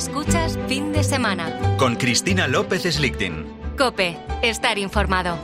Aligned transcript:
Escuchas 0.00 0.58
fin 0.66 0.94
de 0.94 1.04
semana. 1.04 1.76
Con 1.76 1.94
Cristina 1.94 2.48
López 2.48 2.84
Slichting. 2.84 3.44
Cope, 3.76 4.16
estar 4.40 4.78
informado. 4.78 5.36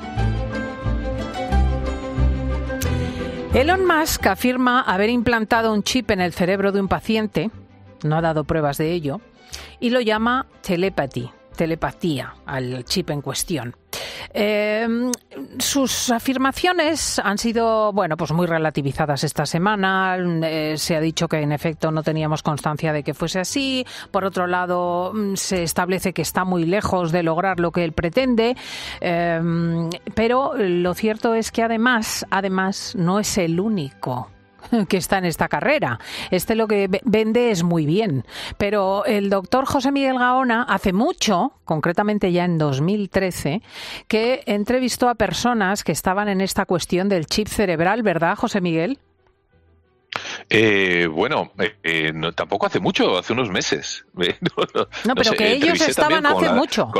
Elon 3.52 3.84
Musk 3.84 4.26
afirma 4.26 4.80
haber 4.80 5.10
implantado 5.10 5.74
un 5.74 5.82
chip 5.82 6.10
en 6.10 6.22
el 6.22 6.32
cerebro 6.32 6.72
de 6.72 6.80
un 6.80 6.88
paciente, 6.88 7.50
no 8.02 8.16
ha 8.16 8.22
dado 8.22 8.44
pruebas 8.44 8.78
de 8.78 8.92
ello, 8.92 9.20
y 9.78 9.90
lo 9.90 10.00
llama 10.00 10.46
telepathy, 10.62 11.30
telepatía 11.54 12.36
al 12.46 12.82
chip 12.86 13.10
en 13.10 13.20
cuestión. 13.20 13.76
Eh, 14.32 14.86
sus 15.58 16.10
afirmaciones 16.10 17.18
han 17.18 17.38
sido, 17.38 17.92
bueno, 17.92 18.16
pues 18.16 18.32
muy 18.32 18.46
relativizadas 18.46 19.24
esta 19.24 19.46
semana. 19.46 20.16
Eh, 20.18 20.74
se 20.76 20.96
ha 20.96 21.00
dicho 21.00 21.28
que 21.28 21.40
en 21.40 21.52
efecto 21.52 21.90
no 21.90 22.02
teníamos 22.02 22.42
constancia 22.42 22.92
de 22.92 23.02
que 23.02 23.14
fuese 23.14 23.40
así. 23.40 23.86
Por 24.10 24.24
otro 24.24 24.46
lado, 24.46 25.12
mm, 25.14 25.34
se 25.34 25.62
establece 25.62 26.12
que 26.12 26.22
está 26.22 26.44
muy 26.44 26.64
lejos 26.64 27.12
de 27.12 27.22
lograr 27.22 27.60
lo 27.60 27.72
que 27.72 27.84
él 27.84 27.92
pretende. 27.92 28.56
Eh, 29.00 29.40
pero 30.14 30.54
lo 30.56 30.94
cierto 30.94 31.34
es 31.34 31.50
que 31.50 31.62
además, 31.62 32.26
además, 32.30 32.94
no 32.96 33.18
es 33.18 33.38
el 33.38 33.60
único 33.60 34.30
que 34.88 34.96
está 34.96 35.18
en 35.18 35.24
esta 35.24 35.48
carrera. 35.48 35.98
Este 36.30 36.54
lo 36.54 36.66
que 36.68 36.88
vende 37.04 37.50
es 37.50 37.62
muy 37.62 37.86
bien. 37.86 38.24
Pero 38.58 39.04
el 39.04 39.30
doctor 39.30 39.66
José 39.66 39.92
Miguel 39.92 40.18
Gaona 40.18 40.62
hace 40.62 40.92
mucho, 40.92 41.52
concretamente 41.64 42.32
ya 42.32 42.44
en 42.44 42.58
2013, 42.58 43.62
que 44.08 44.42
entrevistó 44.46 45.08
a 45.08 45.14
personas 45.14 45.84
que 45.84 45.92
estaban 45.92 46.28
en 46.28 46.40
esta 46.40 46.66
cuestión 46.66 47.08
del 47.08 47.26
chip 47.26 47.48
cerebral, 47.48 48.02
¿verdad, 48.02 48.36
José 48.36 48.60
Miguel? 48.60 48.98
Eh, 50.48 51.08
bueno, 51.10 51.52
eh, 51.58 51.76
eh, 51.82 52.12
tampoco 52.34 52.66
hace 52.66 52.80
mucho, 52.80 53.18
hace 53.18 53.32
unos 53.32 53.50
meses. 53.50 54.04
No, 55.04 55.14
pero 55.14 55.32
que 55.32 55.52
ellos 55.52 55.80
estaban 55.80 56.24
hace 56.26 56.50
mucho. 56.50 56.90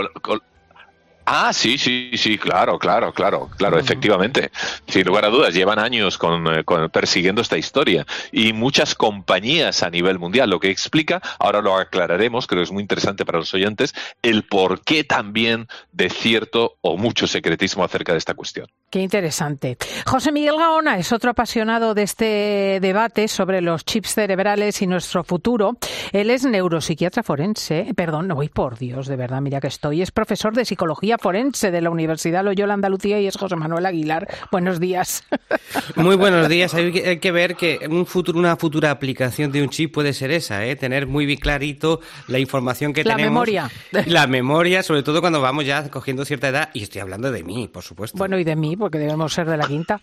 Ah, 1.29 1.53
sí, 1.53 1.77
sí, 1.77 2.13
sí, 2.15 2.39
claro, 2.39 2.79
claro, 2.79 3.13
claro, 3.13 3.51
claro, 3.57 3.81
efectivamente. 3.81 4.53
Sin 4.87 5.05
lugar 5.05 5.25
a 5.25 5.29
dudas, 5.29 5.53
llevan 5.53 5.81
años 5.81 6.21
eh, 6.23 6.63
con, 6.65 6.89
persiguiendo 6.91 7.43
esta 7.43 7.59
historia 7.59 8.07
y 8.31 8.53
muchas 8.53 8.95
compañías 8.95 9.83
a 9.83 9.91
nivel 9.91 10.21
mundial, 10.21 10.49
lo 10.49 10.61
que 10.61 10.71
explica, 10.71 11.21
ahora 11.41 11.61
lo 11.63 11.77
aclararemos, 11.77 12.47
creo 12.47 12.61
que 12.61 12.65
es 12.67 12.71
muy 12.71 12.83
interesante 12.83 13.25
para 13.25 13.39
los 13.39 13.53
oyentes, 13.55 13.93
el 14.23 14.45
por 14.45 14.83
qué 14.83 15.03
también 15.03 15.67
de 15.91 16.11
cierto 16.11 16.77
o 16.81 16.97
mucho 16.97 17.27
secretismo 17.27 17.83
acerca 17.83 18.13
de 18.13 18.19
esta 18.19 18.35
cuestión. 18.35 18.69
Qué 18.89 19.01
interesante. 19.01 19.79
José 20.07 20.31
Miguel 20.31 20.57
Gaona 20.57 20.97
es 20.97 21.13
otro 21.13 21.33
apasionado 21.33 21.93
de 21.95 22.05
este 22.05 22.79
debate 22.81 23.27
sobre 23.27 23.61
los 23.63 23.85
chips 23.85 24.15
cerebrales 24.15 24.81
y 24.81 24.87
nuestro 24.87 25.25
futuro. 25.25 25.77
Él 26.13 26.31
es 26.31 26.45
neuropsiquiatra 26.45 27.25
forense, 27.25 27.93
perdón, 27.97 28.29
no 28.29 28.37
voy 28.37 28.49
por 28.49 28.79
Dios, 28.79 29.09
de 29.09 29.17
verdad, 29.17 29.41
mira 29.41 29.61
que 29.61 29.67
estoy, 29.67 30.03
es 30.03 30.13
profesor 30.13 30.55
de 30.55 30.65
psicología 30.65 31.16
forense 31.19 31.71
de 31.71 31.81
la 31.81 31.91
Universidad 31.91 32.45
Loyola 32.45 32.75
Andalucía 32.75 33.21
y 33.21 33.27
es 33.27 33.37
José 33.37 33.57
Manuel 33.57 33.87
Aguilar. 33.87 34.29
Buenos 34.51 34.81
días. 34.81 35.25
Muy 35.97 36.17
buenos 36.17 36.49
días. 36.49 36.75
Hay 36.75 37.19
que, 37.19 37.33
ver 37.33 37.57
que 37.57 37.87
un 37.89 38.07
futuro, 38.07 38.39
una 38.39 38.57
futura 38.57 38.91
aplicación 38.91 39.53
de 39.53 39.63
un 39.63 39.69
chip 39.69 39.93
puede 39.93 40.13
ser 40.13 40.31
esa, 40.31 40.65
¿eh? 40.65 40.77
tener 40.77 41.07
muy 41.07 41.37
clarito 41.37 42.01
la 42.29 42.39
información 42.39 42.93
que 42.93 43.03
tenemos. 43.03 43.21
La 43.21 43.27
memoria. 43.27 43.71
La 44.07 44.27
memoria, 44.27 44.83
sobre 44.83 45.03
todo 45.03 45.21
cuando 45.21 45.41
vamos 45.41 45.65
ya 45.65 45.89
cogiendo 45.91 46.25
cierta 46.25 46.49
edad. 46.49 46.71
Y 46.75 46.83
estoy 46.83 47.01
hablando 47.01 47.31
de 47.31 47.43
mí, 47.43 47.69
por 47.69 47.83
supuesto. 47.83 48.17
Bueno, 48.17 48.39
y 48.39 48.45
de 48.45 48.57
mí, 48.57 48.77
porque 48.77 48.99
debemos 48.99 49.33
ser 49.33 49.49
de 49.49 49.57
la 49.57 49.67
quinta. 49.67 50.01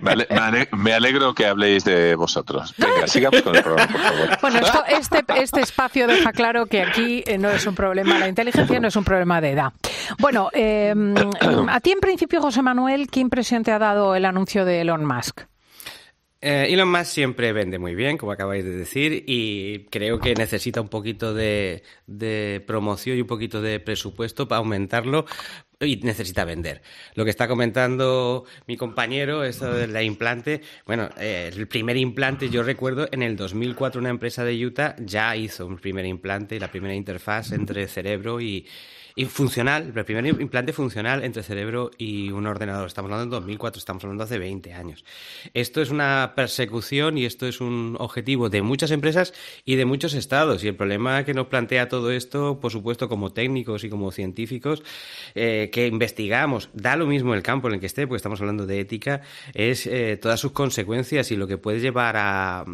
me, 0.72 0.92
alegro 0.92 1.34
que 1.34 1.46
habléis 1.46 1.84
de 1.84 2.14
vosotros. 2.14 2.74
Venga, 2.76 3.06
sigamos 3.06 3.42
con 3.42 3.56
el 3.56 3.62
programa, 3.62 3.92
por 3.92 4.00
favor. 4.00 4.38
Bueno, 4.40 4.60
este, 4.88 5.24
este 5.40 5.60
espacio 5.60 6.06
deja 6.06 6.32
claro 6.32 6.66
que 6.66 6.82
aquí 6.82 7.24
eh, 7.26 7.38
no 7.38 7.50
es 7.50 7.66
un 7.66 7.74
problema, 7.74 8.18
la 8.18 8.28
inteligencia 8.28 8.80
no 8.80 8.88
es 8.88 8.96
un 8.96 9.04
problema 9.04 9.40
de 9.40 9.50
edad. 9.50 9.72
Bueno, 10.18 10.50
em, 10.52 11.14
a 11.68 11.80
ti 11.80 11.92
en 11.92 12.00
principio, 12.00 12.40
José 12.40 12.62
Manuel, 12.62 13.08
¿qué 13.10 13.20
impresión 13.20 13.62
te 13.62 13.72
ha 13.72 13.78
dado 13.78 14.14
el 14.14 14.24
anuncio 14.24 14.64
de 14.64 14.80
Elon 14.80 15.04
Musk? 15.04 15.42
Eh, 16.42 16.66
Elon 16.70 16.90
Musk 16.90 17.06
siempre 17.06 17.52
vende 17.52 17.78
muy 17.78 17.94
bien, 17.94 18.18
como 18.18 18.30
acabáis 18.30 18.64
de 18.64 18.70
decir, 18.70 19.24
y 19.26 19.86
creo 19.90 20.20
que 20.20 20.34
necesita 20.34 20.80
un 20.80 20.88
poquito 20.88 21.34
de, 21.34 21.82
promoción 22.66 23.16
y 23.16 23.22
un 23.22 23.26
poquito 23.26 23.60
de 23.62 23.80
presupuesto 23.80 24.46
para 24.46 24.58
aumentarlo 24.58 25.24
y 25.80 25.96
necesita 25.96 26.44
vender. 26.44 26.82
Lo 27.14 27.24
que 27.24 27.30
está 27.30 27.48
comentando 27.48 28.44
mi 28.66 28.76
compañero, 28.76 29.44
esto 29.44 29.72
de 29.72 29.88
la 29.88 30.02
implante, 30.02 30.60
bueno, 30.86 31.08
eh, 31.18 31.50
el 31.52 31.66
primer 31.68 31.96
implante, 31.96 32.48
yo 32.48 32.62
recuerdo, 32.62 33.08
en 33.10 33.22
el 33.22 33.36
2004 33.36 34.00
una 34.00 34.10
empresa 34.10 34.44
de 34.44 34.64
Utah 34.64 34.94
ya 34.98 35.34
hizo 35.36 35.66
un 35.66 35.78
primer 35.78 36.06
implante, 36.06 36.60
la 36.60 36.70
primera 36.70 36.94
interfaz 36.94 37.52
entre 37.52 37.88
cerebro 37.88 38.40
y, 38.40 38.66
y 39.18 39.24
funcional, 39.24 39.94
el 39.96 40.04
primer 40.04 40.26
implante 40.26 40.74
funcional 40.74 41.24
entre 41.24 41.42
cerebro 41.42 41.90
y 41.96 42.30
un 42.32 42.46
ordenador. 42.46 42.86
Estamos 42.86 43.10
hablando 43.10 43.34
en 43.34 43.42
2004, 43.42 43.78
estamos 43.78 44.04
hablando 44.04 44.24
hace 44.24 44.38
20 44.38 44.74
años. 44.74 45.06
Esto 45.54 45.80
es 45.80 45.88
una 45.88 46.34
persecución 46.36 47.16
y 47.16 47.24
esto 47.24 47.46
es 47.46 47.62
un 47.62 47.96
objetivo 47.98 48.50
de 48.50 48.60
muchas 48.60 48.90
empresas 48.90 49.32
y 49.64 49.76
de 49.76 49.86
muchos 49.86 50.12
estados. 50.12 50.62
Y 50.62 50.68
el 50.68 50.76
problema 50.76 51.24
que 51.24 51.32
nos 51.32 51.46
plantea 51.46 51.88
todo 51.88 52.12
esto, 52.12 52.60
por 52.60 52.70
supuesto, 52.70 53.08
como 53.08 53.32
técnicos 53.32 53.84
y 53.84 53.88
como 53.88 54.12
científicos, 54.12 54.82
eh, 55.34 55.70
que 55.72 55.86
investigamos, 55.86 56.68
da 56.74 56.94
lo 56.94 57.06
mismo 57.06 57.32
el 57.32 57.42
campo 57.42 57.68
en 57.68 57.74
el 57.74 57.80
que 57.80 57.86
esté, 57.86 58.06
porque 58.06 58.18
estamos 58.18 58.42
hablando 58.42 58.66
de 58.66 58.80
ética, 58.80 59.22
es 59.54 59.86
eh, 59.86 60.18
todas 60.20 60.38
sus 60.38 60.52
consecuencias 60.52 61.30
y 61.30 61.36
lo 61.36 61.46
que 61.46 61.56
puede 61.56 61.80
llevar 61.80 62.16
a. 62.18 62.66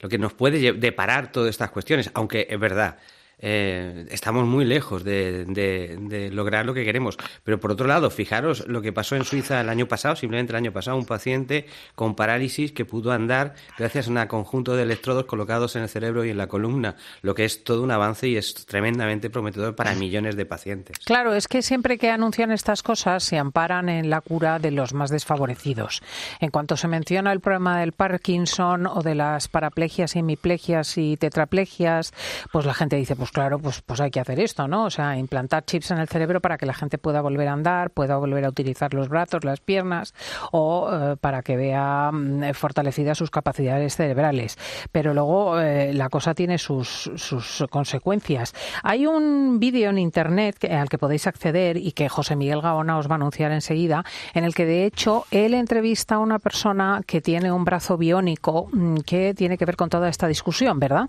lo 0.00 0.08
que 0.08 0.18
nos 0.18 0.32
puede 0.32 0.72
deparar 0.72 1.30
todas 1.30 1.50
estas 1.50 1.70
cuestiones, 1.70 2.10
aunque 2.12 2.48
es 2.50 2.58
verdad 2.58 2.98
eh, 3.38 4.06
estamos 4.10 4.46
muy 4.46 4.64
lejos 4.64 5.04
de, 5.04 6.30
lograr 6.32 6.66
lo 6.66 6.74
que 6.74 6.84
queremos. 6.84 7.16
Pero 7.44 7.60
por 7.60 7.72
otro 7.72 7.86
lado, 7.86 8.10
fijaros 8.10 8.66
lo 8.66 8.82
que 8.82 8.92
pasó 8.92 9.16
en 9.16 9.24
Suiza 9.24 9.60
el 9.60 9.68
año 9.68 9.86
pasado, 9.86 10.16
simplemente 10.16 10.52
el 10.52 10.56
año 10.56 10.72
pasado, 10.72 10.96
un 10.96 11.06
paciente 11.06 11.66
con 11.94 12.14
parálisis 12.14 12.72
que 12.72 12.84
pudo 12.84 13.12
andar 13.12 13.54
gracias 13.78 14.08
a 14.08 14.10
un 14.10 14.26
conjunto 14.26 14.76
de 14.76 14.82
electrodos 14.82 15.26
colocados 15.26 15.76
en 15.76 15.82
el 15.82 15.88
cerebro 15.88 16.24
y 16.24 16.30
en 16.30 16.38
la 16.38 16.46
columna, 16.46 16.96
lo 17.22 17.34
que 17.34 17.44
es 17.44 17.64
todo 17.64 17.82
un 17.82 17.90
avance 17.90 18.28
y 18.28 18.36
es 18.36 18.66
tremendamente 18.66 19.30
prometedor 19.30 19.74
para 19.74 19.94
millones 19.94 20.36
de 20.36 20.46
pacientes. 20.46 20.98
Claro, 21.04 21.34
es 21.34 21.48
que 21.48 21.62
siempre 21.62 21.98
que 21.98 22.10
anuncian 22.10 22.50
estas 22.50 22.82
cosas 22.82 23.22
se 23.24 23.38
amparan 23.38 23.88
en 23.88 24.10
la 24.10 24.20
cura 24.20 24.58
de 24.58 24.70
los 24.70 24.94
más 24.94 25.10
desfavorecidos. 25.10 26.02
En 26.40 26.50
cuanto 26.50 26.76
se 26.76 26.88
menciona 26.88 27.32
el 27.32 27.40
problema 27.40 27.80
del 27.80 27.92
Parkinson 27.92 28.86
o 28.86 29.02
de 29.02 29.14
las 29.14 29.48
paraplegias, 29.48 30.16
hemiplegias 30.16 30.96
y 30.98 31.16
tetraplegias, 31.16 32.12
pues 32.52 32.64
la 32.66 32.74
gente 32.74 32.96
dice, 32.96 33.16
pues 33.16 33.25
pues 33.26 33.32
claro, 33.32 33.58
pues, 33.58 33.82
pues 33.82 34.00
hay 34.00 34.12
que 34.12 34.20
hacer 34.20 34.38
esto, 34.38 34.68
¿no? 34.68 34.84
O 34.84 34.90
sea, 34.90 35.16
implantar 35.16 35.64
chips 35.64 35.90
en 35.90 35.98
el 35.98 36.06
cerebro 36.06 36.40
para 36.40 36.58
que 36.58 36.64
la 36.64 36.74
gente 36.74 36.96
pueda 36.96 37.20
volver 37.20 37.48
a 37.48 37.54
andar, 37.54 37.90
pueda 37.90 38.18
volver 38.18 38.44
a 38.44 38.50
utilizar 38.50 38.94
los 38.94 39.08
brazos, 39.08 39.42
las 39.42 39.58
piernas 39.58 40.14
o 40.52 40.88
eh, 40.92 41.16
para 41.20 41.42
que 41.42 41.56
vea 41.56 42.12
mm, 42.12 42.52
fortalecidas 42.54 43.18
sus 43.18 43.32
capacidades 43.32 43.96
cerebrales. 43.96 44.56
Pero 44.92 45.12
luego 45.12 45.58
eh, 45.60 45.92
la 45.92 46.08
cosa 46.08 46.34
tiene 46.34 46.56
sus, 46.58 47.10
sus 47.16 47.64
consecuencias. 47.68 48.54
Hay 48.84 49.08
un 49.08 49.58
vídeo 49.58 49.90
en 49.90 49.98
Internet 49.98 50.64
al 50.70 50.88
que 50.88 50.96
podéis 50.98 51.26
acceder 51.26 51.78
y 51.78 51.90
que 51.92 52.08
José 52.08 52.36
Miguel 52.36 52.60
Gaona 52.60 52.96
os 52.96 53.08
va 53.08 53.14
a 53.14 53.16
anunciar 53.16 53.50
enseguida, 53.50 54.04
en 54.34 54.44
el 54.44 54.54
que 54.54 54.66
de 54.66 54.84
hecho 54.84 55.24
él 55.32 55.54
entrevista 55.54 56.14
a 56.14 56.18
una 56.20 56.38
persona 56.38 57.00
que 57.04 57.20
tiene 57.20 57.50
un 57.50 57.64
brazo 57.64 57.96
biónico 57.96 58.68
mm, 58.72 58.98
que 58.98 59.34
tiene 59.34 59.58
que 59.58 59.64
ver 59.64 59.74
con 59.74 59.90
toda 59.90 60.08
esta 60.08 60.28
discusión, 60.28 60.78
¿verdad? 60.78 61.08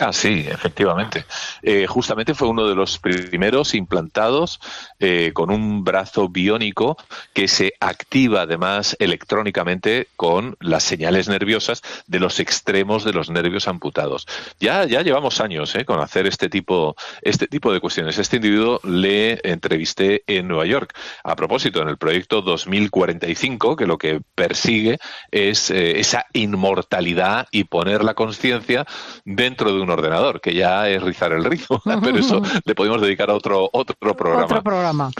Ah, 0.00 0.12
sí, 0.12 0.46
efectivamente. 0.48 1.24
Eh, 1.60 1.86
justamente 1.88 2.34
fue 2.34 2.46
uno 2.46 2.68
de 2.68 2.76
los 2.76 2.98
primeros 2.98 3.74
implantados 3.74 4.60
eh, 5.00 5.32
con 5.34 5.50
un 5.50 5.82
brazo 5.82 6.28
biónico 6.28 6.96
que 7.32 7.48
se 7.48 7.72
activa 7.80 8.42
además 8.42 8.96
electrónicamente 9.00 10.06
con 10.14 10.56
las 10.60 10.84
señales 10.84 11.28
nerviosas 11.28 11.82
de 12.06 12.20
los 12.20 12.38
extremos 12.38 13.02
de 13.02 13.12
los 13.12 13.28
nervios 13.28 13.66
amputados. 13.66 14.28
Ya, 14.60 14.84
ya 14.84 15.02
llevamos 15.02 15.40
años 15.40 15.74
eh, 15.74 15.84
con 15.84 15.98
hacer 16.00 16.28
este 16.28 16.48
tipo, 16.48 16.94
este 17.22 17.48
tipo 17.48 17.72
de 17.72 17.80
cuestiones. 17.80 18.18
Este 18.18 18.36
individuo 18.36 18.80
le 18.84 19.40
entrevisté 19.42 20.22
en 20.28 20.46
Nueva 20.46 20.66
York. 20.66 20.94
A 21.24 21.34
propósito, 21.34 21.82
en 21.82 21.88
el 21.88 21.98
proyecto 21.98 22.40
2045, 22.42 23.74
que 23.74 23.86
lo 23.86 23.98
que 23.98 24.20
persigue 24.36 24.98
es 25.32 25.70
esa 25.70 26.26
inmortalidad 26.32 27.48
y 27.50 27.64
poner 27.64 28.04
la 28.04 28.14
conciencia 28.14 28.86
dentro 29.24 29.74
de 29.74 29.80
un 29.80 29.87
ordenador, 29.90 30.40
que 30.40 30.54
ya 30.54 30.88
es 30.88 31.02
rizar 31.02 31.32
el 31.32 31.44
rizo, 31.44 31.80
pero 32.02 32.18
eso 32.18 32.42
le 32.64 32.74
podemos 32.74 33.00
dedicar 33.00 33.30
a 33.30 33.34
otro, 33.34 33.68
otro 33.72 34.14
programa. 34.16 34.44
Otro 34.44 34.62
programa. 34.62 35.10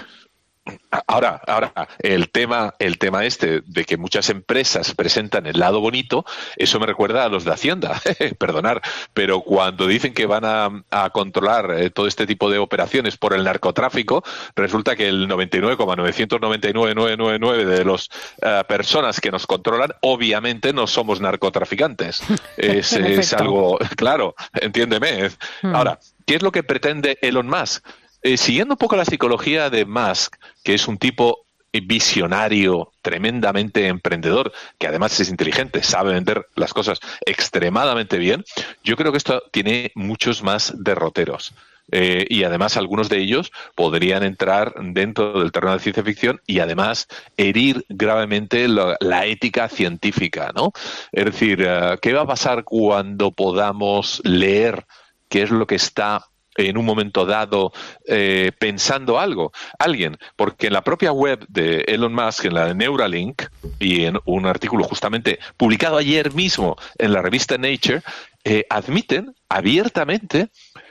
Ahora, 1.06 1.40
ahora, 1.46 1.72
el 2.00 2.30
tema, 2.30 2.74
el 2.78 2.98
tema 2.98 3.24
este 3.24 3.62
de 3.66 3.84
que 3.84 3.96
muchas 3.96 4.28
empresas 4.30 4.94
presentan 4.94 5.46
el 5.46 5.58
lado 5.58 5.80
bonito, 5.80 6.24
eso 6.56 6.78
me 6.80 6.86
recuerda 6.86 7.24
a 7.24 7.28
los 7.28 7.44
de 7.44 7.52
Hacienda, 7.52 8.00
perdonar, 8.38 8.82
pero 9.14 9.42
cuando 9.42 9.86
dicen 9.86 10.14
que 10.14 10.26
van 10.26 10.44
a, 10.44 10.84
controlar 11.12 11.70
eh, 11.78 11.90
todo 11.90 12.06
este 12.06 12.26
tipo 12.26 12.50
de 12.50 12.58
operaciones 12.58 13.16
por 13.16 13.32
el 13.32 13.44
narcotráfico, 13.44 14.22
resulta 14.54 14.94
que 14.96 15.08
el 15.08 15.28
99,999999 15.28 17.64
de 17.64 17.84
las 17.84 18.08
uh, 18.42 18.64
personas 18.66 19.20
que 19.20 19.30
nos 19.30 19.46
controlan, 19.46 19.92
obviamente 20.00 20.72
no 20.72 20.86
somos 20.86 21.20
narcotraficantes. 21.20 22.22
es, 22.56 22.92
es 22.92 23.32
algo, 23.32 23.78
claro, 23.96 24.34
entiéndeme. 24.54 25.30
Hmm. 25.62 25.74
Ahora, 25.74 25.98
¿qué 26.26 26.36
es 26.36 26.42
lo 26.42 26.52
que 26.52 26.62
pretende 26.62 27.18
Elon 27.22 27.48
Musk? 27.48 27.84
Eh, 28.22 28.36
siguiendo 28.36 28.74
un 28.74 28.78
poco 28.78 28.96
la 28.96 29.04
psicología 29.04 29.70
de 29.70 29.84
Musk, 29.84 30.36
que 30.62 30.74
es 30.74 30.88
un 30.88 30.98
tipo 30.98 31.46
visionario, 31.72 32.92
tremendamente 33.02 33.86
emprendedor, 33.86 34.52
que 34.78 34.86
además 34.86 35.18
es 35.20 35.28
inteligente, 35.28 35.82
sabe 35.82 36.14
vender 36.14 36.46
las 36.56 36.72
cosas 36.72 36.98
extremadamente 37.24 38.18
bien, 38.18 38.44
yo 38.82 38.96
creo 38.96 39.12
que 39.12 39.18
esto 39.18 39.42
tiene 39.52 39.92
muchos 39.94 40.42
más 40.42 40.72
derroteros. 40.76 41.54
Eh, 41.90 42.26
y 42.28 42.44
además 42.44 42.76
algunos 42.76 43.08
de 43.08 43.18
ellos 43.18 43.50
podrían 43.74 44.22
entrar 44.22 44.74
dentro 44.78 45.40
del 45.40 45.52
terreno 45.52 45.72
de 45.72 45.78
ciencia 45.78 46.04
ficción 46.04 46.38
y 46.46 46.58
además 46.58 47.08
herir 47.38 47.86
gravemente 47.88 48.68
la, 48.68 49.24
ética 49.24 49.68
científica, 49.68 50.52
¿no? 50.54 50.72
Es 51.12 51.24
decir, 51.24 51.64
eh, 51.66 51.96
¿qué 52.02 52.12
va 52.12 52.22
a 52.22 52.26
pasar 52.26 52.64
cuando 52.64 53.30
podamos 53.30 54.20
leer 54.24 54.86
qué 55.30 55.42
es 55.42 55.50
lo 55.50 55.66
que 55.66 55.76
está 55.76 56.26
en 56.58 56.76
un 56.76 56.84
momento 56.84 57.24
dado 57.24 57.72
eh, 58.06 58.52
pensando 58.58 59.18
algo, 59.18 59.52
alguien, 59.78 60.18
porque 60.36 60.66
en 60.66 60.72
la 60.72 60.82
propia 60.82 61.12
web 61.12 61.46
de 61.48 61.84
Elon 61.86 62.12
Musk, 62.12 62.46
en 62.46 62.54
la 62.54 62.66
de 62.66 62.74
Neuralink, 62.74 63.42
y 63.78 64.04
en 64.04 64.18
un 64.24 64.44
artículo 64.46 64.84
justamente 64.84 65.38
publicado 65.56 65.96
ayer 65.96 66.34
mismo 66.34 66.76
en 66.98 67.12
la 67.12 67.22
revista 67.22 67.56
Nature, 67.56 68.02
eh, 68.44 68.64
admiten 68.68 69.34
abiertamente 69.48 70.48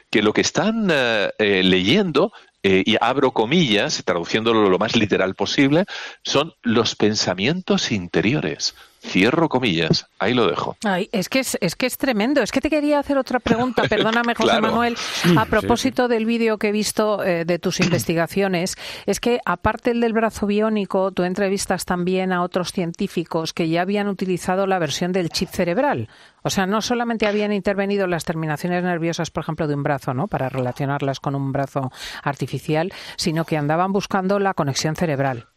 que 0.09 0.21
lo 0.21 0.31
que 0.31 0.41
están 0.41 0.87
eh, 0.89 1.61
leyendo 1.63 2.31
y 2.63 2.97
abro 2.99 3.31
comillas, 3.31 4.03
traduciéndolo 4.03 4.69
lo 4.69 4.77
más 4.77 4.97
literal 4.97 5.35
posible, 5.35 5.85
son 6.21 6.53
los 6.63 6.95
pensamientos 6.95 7.93
interiores. 7.93 8.75
Cierro 8.99 9.47
comillas, 9.47 10.07
ahí 10.19 10.33
lo 10.33 10.47
dejo. 10.47 10.75
es, 11.11 11.29
que 11.29 11.39
es, 11.39 11.75
que 11.77 11.85
es 11.85 11.97
tremendo. 11.97 12.41
Es 12.41 12.51
que 12.51 12.61
te 12.61 12.69
quería 12.69 12.99
hacer 12.99 13.17
otra 13.17 13.39
pregunta, 13.39 13.83
perdóname 13.89 14.35
José 14.35 14.59
Manuel, 14.59 14.95
a 15.37 15.45
propósito 15.45 16.07
del 16.07 16.25
vídeo 16.25 16.57
que 16.57 16.69
he 16.69 16.71
visto 16.71 17.23
eh, 17.23 17.45
de 17.45 17.59
tus 17.59 17.79
investigaciones. 17.81 18.75
Es 19.05 19.19
que 19.19 19.39
aparte 19.45 19.93
del 19.93 20.13
brazo 20.13 20.47
biónico, 20.47 21.11
tú 21.11 21.23
entrevistas 21.23 21.85
también 21.85 22.33
a 22.33 22.41
otros 22.43 22.71
científicos 22.71 23.53
que 23.53 23.69
ya 23.69 23.81
habían 23.81 24.07
utilizado 24.07 24.67
la 24.67 24.79
versión 24.79 25.11
del 25.11 25.29
chip 25.29 25.49
cerebral. 25.49 26.09
O 26.43 26.49
sea, 26.49 26.65
no 26.65 26.81
solamente 26.81 27.27
habían 27.27 27.51
intervenido 27.51 28.07
las 28.07 28.23
terminaciones 28.23 28.83
nerviosas, 28.83 29.31
por 29.31 29.43
ejemplo, 29.43 29.67
de 29.67 29.75
un 29.75 29.83
brazo, 29.83 30.13
¿no? 30.13 30.27
Para 30.27 30.49
relacionarlas 30.49 31.19
con 31.19 31.35
un 31.35 31.51
brazo 31.51 31.91
artificial, 32.23 32.93
sino 33.17 33.45
que 33.45 33.57
andaban 33.57 33.91
buscando 33.91 34.39
la 34.39 34.53
conexión 34.53 34.95
cerebral. 34.95 35.47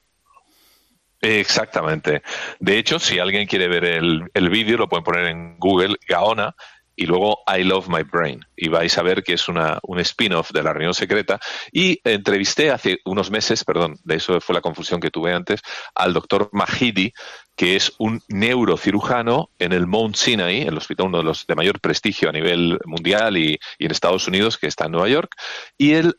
Exactamente. 1.21 2.23
De 2.59 2.79
hecho, 2.79 2.99
si 2.99 3.19
alguien 3.19 3.47
quiere 3.47 3.69
ver 3.69 3.85
el, 3.85 4.23
el 4.33 4.49
vídeo, 4.49 4.79
lo 4.79 4.89
pueden 4.89 5.05
poner 5.05 5.27
en 5.27 5.59
Google, 5.59 5.97
Gaona, 6.09 6.55
y 7.01 7.07
luego 7.07 7.43
I 7.47 7.65
Love 7.65 7.89
My 7.89 8.03
Brain. 8.03 8.45
Y 8.55 8.69
vais 8.69 8.97
a 8.99 9.03
ver 9.03 9.23
que 9.23 9.33
es 9.33 9.49
una, 9.49 9.79
un 9.85 9.99
spin-off 10.01 10.51
de 10.53 10.63
la 10.63 10.75
reunión 10.75 10.93
secreta. 10.93 11.41
Y 11.73 11.99
entrevisté 12.05 12.71
hace 12.71 12.99
unos 13.07 13.31
meses, 13.31 13.65
perdón, 13.65 13.97
de 14.05 14.17
eso 14.17 14.39
fue 14.43 14.55
la 14.55 14.61
confusión 14.61 15.01
que 15.01 15.11
tuve 15.11 15.33
antes, 15.33 15.63
al 15.95 16.13
doctor 16.13 16.51
Mahidi, 16.53 17.15
que 17.57 17.75
es 17.75 17.95
un 17.99 18.21
neurocirujano 18.29 19.49
en 19.59 19.73
el 19.73 19.87
Mount 19.87 20.17
Sinai, 20.17 20.61
el 20.61 20.77
hospital 20.77 21.07
uno 21.07 21.19
de 21.19 21.25
los 21.25 21.47
de 21.47 21.55
mayor 21.55 21.81
prestigio 21.81 22.29
a 22.29 22.33
nivel 22.33 22.79
mundial 22.85 23.39
y, 23.39 23.59
en 23.79 23.91
Estados 23.91 24.29
Unidos, 24.29 24.59
que 24.59 24.67
está 24.67 24.85
en 24.85 24.93
Nueva 24.93 25.09
York. 25.09 25.35
Y 25.79 25.95
él 25.95 26.19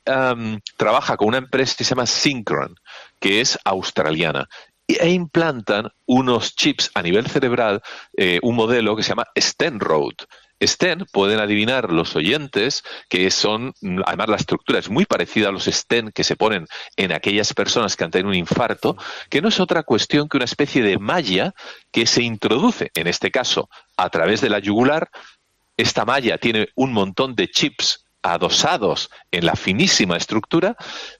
trabaja 0.77 1.15
con 1.15 1.27
una 1.27 1.37
empresa 1.37 1.75
que 1.77 1.83
se 1.83 1.91
llama 1.91 2.07
Synchron, 2.07 2.75
que 3.19 3.39
es 3.41 3.59
australiana 3.65 4.49
e 4.87 5.09
implantan 5.09 5.89
unos 6.05 6.55
chips 6.55 6.91
a 6.93 7.01
nivel 7.01 7.27
cerebral, 7.27 7.81
eh, 8.17 8.39
un 8.41 8.55
modelo 8.55 8.95
que 8.95 9.03
se 9.03 9.09
llama 9.09 9.27
Stenroad. 9.37 10.15
Sten, 10.61 11.05
pueden 11.11 11.39
adivinar 11.39 11.91
los 11.91 12.15
oyentes 12.15 12.83
que 13.09 13.31
son, 13.31 13.73
además 14.05 14.29
la 14.29 14.35
estructura 14.35 14.79
es 14.79 14.89
muy 14.89 15.05
parecida 15.05 15.49
a 15.49 15.51
los 15.51 15.65
Sten 15.65 16.11
que 16.11 16.23
se 16.23 16.35
ponen 16.35 16.67
en 16.95 17.11
aquellas 17.11 17.53
personas 17.53 17.95
que 17.95 18.03
han 18.03 18.11
tenido 18.11 18.29
un 18.29 18.35
infarto, 18.35 18.95
que 19.29 19.41
no 19.41 19.49
es 19.49 19.59
otra 19.59 19.83
cuestión 19.83 20.29
que 20.29 20.37
una 20.37 20.45
especie 20.45 20.83
de 20.83 20.99
malla 20.99 21.53
que 21.91 22.05
se 22.05 22.21
introduce, 22.21 22.91
en 22.93 23.07
este 23.07 23.31
caso, 23.31 23.69
a 23.97 24.09
través 24.09 24.41
de 24.41 24.49
la 24.49 24.59
yugular. 24.59 25.09
Esta 25.77 26.05
malla 26.05 26.37
tiene 26.37 26.69
un 26.75 26.93
montón 26.93 27.33
de 27.33 27.47
chips 27.49 28.05
adosados 28.23 29.09
en 29.31 29.45
la 29.45 29.55
finísima 29.55 30.17
estructura, 30.17 30.75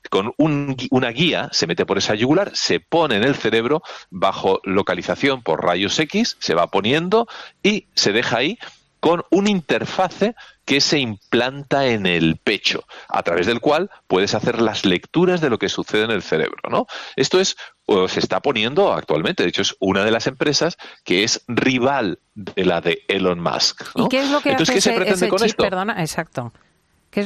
con 0.10 0.34
una 0.38 1.10
guía, 1.10 1.50
se 1.52 1.68
mete 1.68 1.86
por 1.86 1.98
esa 1.98 2.16
yugular, 2.16 2.52
se 2.54 2.80
pone 2.80 3.16
en 3.16 3.24
el 3.24 3.36
cerebro 3.36 3.82
bajo 4.10 4.62
localización 4.64 5.42
por 5.42 5.64
rayos 5.64 5.98
X, 6.00 6.38
se 6.40 6.56
va 6.56 6.68
poniendo 6.68 7.28
y 7.64 7.88
se 7.96 8.12
deja 8.12 8.38
ahí 8.38 8.60
con 9.00 9.24
un 9.32 9.48
interfase 9.48 10.36
que 10.64 10.80
se 10.80 11.00
implanta 11.00 11.88
en 11.88 12.06
el 12.06 12.38
pecho, 12.38 12.86
a 13.10 13.24
través 13.24 13.48
del 13.48 13.60
cual 13.60 13.90
puedes 14.08 14.36
hacer 14.36 14.62
las 14.62 14.86
lecturas 14.86 15.42
de 15.42 15.50
lo 15.50 15.58
que 15.58 15.70
sucede 15.70 16.04
en 16.04 16.12
el 16.12 16.22
cerebro, 16.22 16.70
¿no? 16.70 16.86
Esto 17.16 17.40
es 17.40 17.58
se 18.08 18.22
está 18.22 18.40
poniendo 18.40 18.94
actualmente, 18.94 19.44
de 19.44 19.50
hecho 19.50 19.64
es 19.64 19.76
una 19.80 20.06
de 20.06 20.12
las 20.12 20.26
empresas 20.26 20.78
que 21.04 21.26
es 21.26 21.44
rival 21.50 22.20
de 22.36 22.64
la 22.64 22.80
de 22.80 23.04
Elon 23.10 23.42
Musk, 23.42 23.84
¿Y 23.96 24.08
qué 24.08 24.22
es 24.22 24.30
lo 24.30 24.40
que 24.40 24.52
hace 24.52 24.80
se 24.80 24.94
pretende 24.94 25.28
con 25.28 25.44
esto? 25.44 25.62
Perdona, 25.64 26.00
exacto 26.00 26.54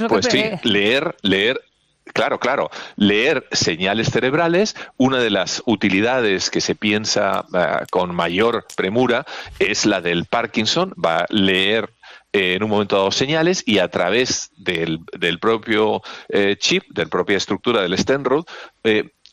pues 0.10 0.26
sí, 0.26 0.44
leer, 0.64 1.16
leer 1.22 1.60
Claro, 2.14 2.40
claro. 2.40 2.70
Leer 2.96 3.46
señales 3.52 4.10
cerebrales, 4.10 4.76
una 4.98 5.18
de 5.20 5.30
las 5.30 5.64
utilidades 5.66 6.50
que 6.50 6.62
se 6.62 6.76
piensa 6.76 7.46
eh, 7.54 7.86
con 7.92 8.14
mayor 8.14 8.66
premura 8.76 9.26
es 9.60 9.86
la 9.86 10.02
del 10.02 10.26
Parkinson. 10.26 10.94
Va 11.04 11.18
a 11.20 11.26
leer 11.30 11.94
eh, 12.32 12.54
en 12.54 12.64
un 12.64 12.70
momento 12.70 12.96
dado 12.96 13.12
señales 13.12 13.64
y 13.66 13.80
a 13.80 13.90
través 13.90 14.52
del, 14.56 15.02
propio 15.42 16.04
eh, 16.30 16.56
chip, 16.60 16.84
de 16.90 17.04
la 17.04 17.10
propia 17.10 17.38
estructura 17.38 17.82
del 17.82 17.98
Stenrod, 17.98 18.46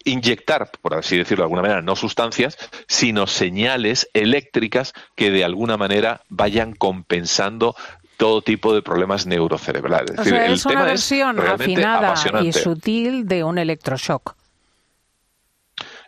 inyectar, 0.04 0.70
por 0.80 0.94
así 0.94 1.16
decirlo 1.16 1.42
de 1.42 1.46
alguna 1.46 1.62
manera, 1.62 1.82
no 1.82 1.94
sustancias, 1.94 2.56
sino 2.88 3.26
señales 3.26 4.08
eléctricas 4.14 4.94
que 5.14 5.30
de 5.30 5.44
alguna 5.44 5.76
manera 5.76 6.22
vayan 6.28 6.74
compensando 6.74 7.76
todo 8.22 8.40
tipo 8.40 8.72
de 8.72 8.82
problemas 8.82 9.26
neurocerebrales. 9.26 10.16
es, 10.16 10.32
es 10.32 10.66
una 10.66 10.84
versión 10.84 11.40
afinada 11.40 12.14
y 12.40 12.52
sutil 12.52 13.26
de 13.26 13.42
un 13.42 13.58
electroshock. 13.58 14.36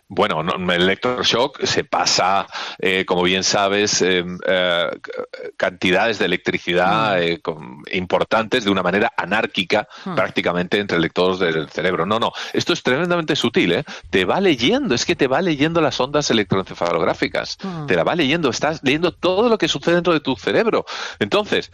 Bueno, 0.07 0.41
el 0.41 0.81
electroshock 0.81 1.65
se 1.65 1.83
pasa, 1.83 2.47
eh, 2.79 3.03
como 3.05 3.23
bien 3.23 3.43
sabes, 3.43 4.01
eh, 4.01 4.23
cantidades 5.57 6.17
de 6.19 6.25
electricidad 6.25 7.17
mm. 7.17 7.21
eh, 7.21 7.41
importantes 7.91 8.63
de 8.63 8.71
una 8.71 8.81
manera 8.81 9.11
anárquica 9.17 9.85
mm. 10.05 10.15
prácticamente 10.15 10.79
entre 10.79 10.95
electrodos 10.95 11.41
del 11.41 11.67
cerebro. 11.69 12.05
No, 12.05 12.17
no, 12.17 12.31
esto 12.53 12.71
es 12.71 12.81
tremendamente 12.81 13.35
sutil. 13.35 13.83
Te 14.09 14.23
va 14.23 14.39
leyendo, 14.39 14.95
es 14.95 15.05
que 15.05 15.17
te 15.17 15.27
va 15.27 15.41
leyendo 15.41 15.81
las 15.81 15.99
ondas 15.99 16.31
electroencefalográficas. 16.31 17.57
Mm. 17.61 17.87
Te 17.87 17.95
la 17.97 18.05
va 18.05 18.15
leyendo, 18.15 18.49
estás 18.51 18.79
leyendo 18.83 19.11
todo 19.11 19.49
lo 19.49 19.57
que 19.57 19.67
sucede 19.67 19.95
dentro 19.95 20.13
de 20.13 20.21
tu 20.21 20.37
cerebro. 20.37 20.85
Entonces, 21.19 21.71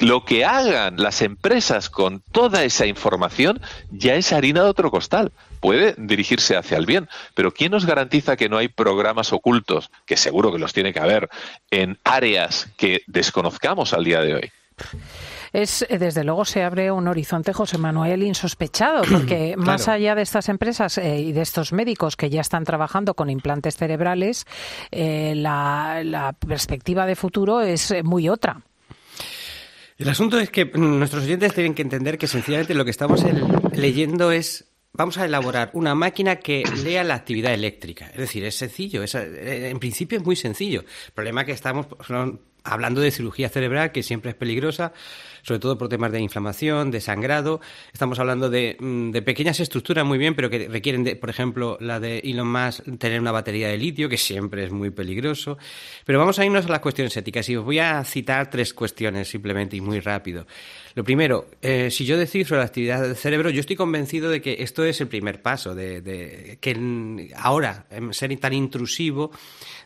lo 0.00 0.24
que 0.24 0.44
hagan 0.44 0.96
las 0.96 1.22
empresas 1.22 1.90
con 1.90 2.20
toda 2.32 2.64
esa 2.64 2.86
información 2.86 3.60
ya 3.90 4.14
es 4.14 4.32
harina 4.32 4.62
de 4.62 4.70
otro 4.70 4.90
costal. 4.90 5.32
Puede 5.60 5.94
dirigirse 5.98 6.56
hacia 6.56 6.78
el 6.78 6.86
bien, 6.86 7.08
pero 7.34 7.52
¿quién 7.52 7.72
nos 7.72 7.84
garantiza 7.84 8.36
que 8.36 8.48
no 8.48 8.56
hay 8.56 8.68
programas 8.68 9.32
ocultos, 9.32 9.90
que 10.06 10.16
seguro 10.16 10.52
que 10.52 10.58
los 10.58 10.72
tiene 10.72 10.92
que 10.92 11.00
haber, 11.00 11.28
en 11.70 11.98
áreas 12.04 12.68
que 12.76 13.02
desconozcamos 13.06 13.92
al 13.92 14.04
día 14.04 14.20
de 14.20 14.34
hoy? 14.34 14.52
es 15.52 15.84
desde 15.90 16.24
luego 16.24 16.44
se 16.44 16.62
abre 16.62 16.90
un 16.90 17.08
horizonte, 17.08 17.52
José 17.52 17.76
Manuel, 17.76 18.22
insospechado, 18.22 19.02
porque 19.12 19.54
más 19.56 19.88
allá 19.88 20.14
de 20.14 20.22
estas 20.22 20.48
empresas 20.48 20.96
eh, 20.96 21.20
y 21.20 21.32
de 21.32 21.42
estos 21.42 21.72
médicos 21.72 22.16
que 22.16 22.30
ya 22.30 22.40
están 22.40 22.64
trabajando 22.64 23.14
con 23.14 23.28
implantes 23.28 23.76
cerebrales, 23.76 24.46
eh, 24.90 25.34
la 25.36 26.34
perspectiva 26.46 27.04
de 27.04 27.16
futuro 27.16 27.60
es 27.60 27.92
muy 28.04 28.28
otra. 28.28 28.62
El 30.00 30.08
asunto 30.08 30.40
es 30.40 30.48
que 30.48 30.64
nuestros 30.64 31.24
oyentes 31.24 31.52
tienen 31.52 31.74
que 31.74 31.82
entender 31.82 32.16
que 32.16 32.26
sencillamente 32.26 32.72
lo 32.72 32.86
que 32.86 32.90
estamos 32.90 33.22
leyendo 33.74 34.32
es 34.32 34.64
vamos 34.94 35.18
a 35.18 35.26
elaborar 35.26 35.70
una 35.74 35.94
máquina 35.94 36.36
que 36.36 36.64
lea 36.82 37.04
la 37.04 37.16
actividad 37.16 37.52
eléctrica. 37.52 38.06
Es 38.06 38.16
decir, 38.16 38.42
es 38.44 38.54
sencillo, 38.54 39.02
es, 39.02 39.14
en 39.14 39.78
principio 39.78 40.16
es 40.16 40.24
muy 40.24 40.36
sencillo. 40.36 40.80
El 41.08 41.12
problema 41.12 41.42
es 41.42 41.48
que 41.48 41.52
estamos, 41.52 41.86
son 42.06 42.40
hablando 42.64 43.02
de 43.02 43.10
cirugía 43.10 43.50
cerebral, 43.50 43.92
que 43.92 44.02
siempre 44.02 44.30
es 44.30 44.36
peligrosa, 44.38 44.94
sobre 45.42 45.60
todo 45.60 45.76
por 45.76 45.88
temas 45.88 46.12
de 46.12 46.20
inflamación, 46.20 46.90
de 46.90 47.00
sangrado. 47.00 47.60
Estamos 47.92 48.18
hablando 48.18 48.50
de, 48.50 48.76
mm, 48.78 49.10
de 49.10 49.22
pequeñas 49.22 49.60
estructuras 49.60 50.04
muy 50.04 50.18
bien, 50.18 50.34
pero 50.34 50.48
que 50.48 50.68
requieren, 50.68 51.04
de, 51.04 51.16
por 51.16 51.30
ejemplo, 51.30 51.76
la 51.80 52.00
de 52.00 52.18
Elon 52.20 52.50
Musk, 52.50 52.98
tener 52.98 53.20
una 53.20 53.32
batería 53.32 53.68
de 53.68 53.76
litio, 53.76 54.08
que 54.08 54.16
siempre 54.16 54.64
es 54.64 54.70
muy 54.70 54.90
peligroso. 54.90 55.58
Pero 56.04 56.18
vamos 56.18 56.38
a 56.38 56.44
irnos 56.44 56.66
a 56.66 56.68
las 56.68 56.80
cuestiones 56.80 57.16
éticas 57.16 57.48
y 57.48 57.56
os 57.56 57.64
voy 57.64 57.78
a 57.78 58.02
citar 58.04 58.50
tres 58.50 58.72
cuestiones 58.72 59.28
simplemente 59.28 59.76
y 59.76 59.80
muy 59.80 60.00
rápido. 60.00 60.46
Lo 60.94 61.04
primero, 61.04 61.46
eh, 61.62 61.90
si 61.90 62.04
yo 62.04 62.18
decido 62.18 62.46
sobre 62.46 62.60
la 62.60 62.66
actividad 62.66 63.02
del 63.02 63.16
cerebro, 63.16 63.50
yo 63.50 63.60
estoy 63.60 63.76
convencido 63.76 64.30
de 64.30 64.40
que 64.40 64.56
esto 64.60 64.84
es 64.84 65.00
el 65.00 65.08
primer 65.08 65.40
paso, 65.42 65.74
de, 65.74 66.00
de 66.00 66.58
que 66.60 67.30
ahora, 67.36 67.86
ser 68.10 68.30
tan 68.38 68.52
intrusivo, 68.52 69.30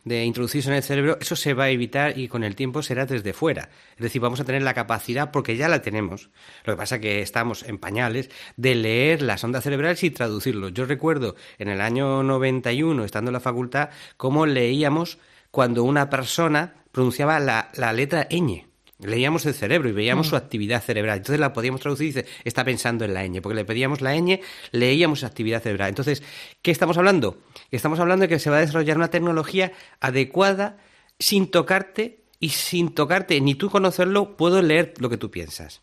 de 0.04 0.25
introducirse 0.25 0.68
en 0.68 0.76
el 0.76 0.82
cerebro, 0.82 1.18
eso 1.20 1.34
se 1.34 1.54
va 1.54 1.64
a 1.64 1.70
evitar 1.70 2.18
y 2.18 2.28
con 2.28 2.44
el 2.44 2.54
tiempo 2.54 2.82
será 2.82 3.06
desde 3.06 3.32
fuera. 3.32 3.70
Es 3.96 4.02
decir, 4.02 4.20
vamos 4.20 4.40
a 4.40 4.44
tener 4.44 4.62
la 4.62 4.75
capacidad, 4.75 5.30
porque 5.30 5.53
ya 5.56 5.68
la 5.68 5.82
tenemos, 5.82 6.30
lo 6.64 6.75
que 6.75 6.76
pasa 6.76 6.96
es 6.96 7.00
que 7.00 7.23
estamos 7.23 7.62
en 7.62 7.78
pañales, 7.78 8.30
de 8.56 8.75
leer 8.75 9.23
las 9.23 9.42
ondas 9.44 9.64
cerebrales 9.64 10.02
y 10.02 10.11
traducirlo. 10.11 10.68
Yo 10.68 10.84
recuerdo 10.87 11.37
en 11.58 11.68
el 11.68 11.80
año 11.80 12.23
91, 12.23 13.04
estando 13.04 13.30
en 13.30 13.34
la 13.34 13.40
facultad, 13.40 13.90
cómo 14.16 14.46
leíamos 14.46 15.18
cuando 15.50 15.84
una 15.84 16.11
persona 16.11 16.75
pronunciaba 16.92 17.38
la, 17.40 17.70
la 17.75 17.92
letra 17.92 18.28
ñ 18.28 18.66
leíamos 18.99 19.44
el 19.46 19.54
cerebro 19.54 19.88
y 19.88 19.92
veíamos 19.92 20.26
mm. 20.26 20.30
su 20.30 20.37
actividad 20.37 20.82
cerebral. 20.82 21.18
Entonces 21.18 21.40
la 21.40 21.52
podíamos 21.52 21.80
traducir 21.80 22.06
y 22.06 22.12
dice, 22.12 22.26
está 22.44 22.64
pensando 22.64 23.04
en 23.04 23.14
la 23.14 23.26
ñ, 23.26 23.40
porque 23.40 23.56
le 23.56 23.64
pedíamos 23.64 24.00
la 24.00 24.14
ñ, 24.14 24.40
leíamos 24.73 25.20
su 25.20 25.26
actividad 25.26 25.62
cerebral. 25.62 25.88
Entonces, 25.88 26.23
¿qué 26.62 26.70
estamos 26.70 26.96
hablando? 26.96 27.38
Estamos 27.70 27.99
hablando 28.00 28.23
de 28.23 28.28
que 28.28 28.38
se 28.38 28.50
va 28.50 28.58
a 28.58 28.61
desarrollar 28.61 28.96
una 28.96 29.11
tecnología 29.11 29.73
adecuada 30.00 30.78
sin 31.18 31.50
tocarte 31.50 32.23
y 32.44 32.50
sin 32.50 32.90
tocarte 32.90 33.40
ni 33.40 33.54
tú 33.54 33.70
conocerlo, 33.70 34.36
puedo 34.36 34.60
leer 34.60 34.92
lo 34.98 35.08
que 35.08 35.16
tú 35.16 35.30
piensas. 35.30 35.80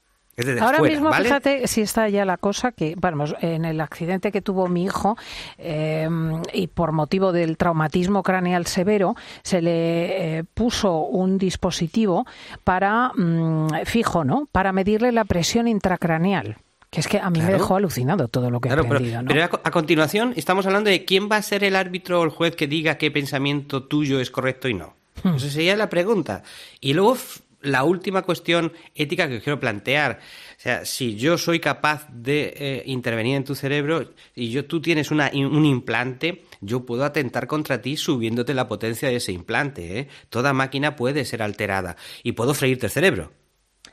Ahora 0.59 0.79
mismo, 0.79 1.11
fíjate 1.11 1.67
si 1.67 1.81
está 1.81 2.07
ya 2.07 2.23
la 2.23 2.37
cosa 2.37 2.71
que, 2.71 2.93
vamos, 2.97 3.35
en 3.41 3.65
el 3.65 3.81
accidente 3.81 4.31
que 4.31 4.43
tuvo 4.43 4.67
mi 4.67 4.83
hijo 4.83 5.17
em, 5.57 6.39
y 6.53 6.67
por 6.67 6.91
motivo 6.91 7.31
del 7.31 7.57
traumatismo 7.57 8.21
craneal 8.21 8.67
severo, 8.67 9.15
se 9.41 9.63
le 9.63 10.37
eh, 10.37 10.43
puso 10.43 10.99
un 10.99 11.39
dispositivo 11.39 12.27
para, 12.63 13.11
mm, 13.15 13.85
fijo, 13.85 14.23
¿no? 14.23 14.47
Para 14.51 14.71
medirle 14.71 15.11
la 15.11 15.25
presión 15.25 15.67
intracraneal. 15.67 16.57
Que 16.91 16.99
es 16.99 17.07
que 17.07 17.19
a 17.19 17.29
mí 17.31 17.41
me 17.41 17.53
dejó 17.53 17.77
alucinado 17.77 18.27
todo 18.27 18.51
lo 18.51 18.59
que 18.61 18.69
he 18.69 18.71
aprendido. 18.71 19.21
Pero, 19.27 19.45
a, 19.45 19.71
continuación 19.71 20.33
estamos 20.35 20.67
hablando 20.67 20.91
de 20.91 21.05
quién 21.05 21.27
va 21.31 21.37
a 21.37 21.41
ser 21.41 21.63
el 21.63 21.75
árbitro 21.75 22.21
o 22.21 22.23
el 22.23 22.29
juez 22.29 22.55
que 22.55 22.67
diga 22.67 22.99
qué 22.99 23.09
pensamiento 23.09 23.83
tuyo 23.83 24.19
es 24.19 24.29
correcto 24.29 24.67
y 24.67 24.75
no. 24.75 25.00
Hmm. 25.23 25.35
Esa 25.35 25.49
sería 25.49 25.75
la 25.75 25.89
pregunta. 25.89 26.43
Y 26.79 26.93
luego 26.93 27.17
la 27.61 27.83
última 27.83 28.23
cuestión 28.23 28.73
ética 28.95 29.29
que 29.29 29.41
quiero 29.41 29.59
plantear. 29.59 30.19
O 30.57 30.61
sea, 30.61 30.85
si 30.85 31.15
yo 31.15 31.37
soy 31.37 31.59
capaz 31.59 32.07
de 32.11 32.53
eh, 32.55 32.83
intervenir 32.85 33.35
en 33.35 33.43
tu 33.43 33.55
cerebro 33.55 34.13
y 34.35 34.49
yo, 34.49 34.65
tú 34.65 34.81
tienes 34.81 35.11
una, 35.11 35.31
un 35.33 35.65
implante, 35.65 36.43
yo 36.59 36.85
puedo 36.85 37.03
atentar 37.03 37.47
contra 37.47 37.81
ti 37.81 37.97
subiéndote 37.97 38.53
la 38.53 38.67
potencia 38.67 39.09
de 39.09 39.17
ese 39.17 39.31
implante. 39.31 39.99
¿eh? 39.99 40.07
Toda 40.29 40.53
máquina 40.53 40.95
puede 40.95 41.25
ser 41.25 41.41
alterada 41.41 41.95
y 42.23 42.33
puedo 42.33 42.53
freírte 42.53 42.87
el 42.87 42.91
cerebro. 42.91 43.31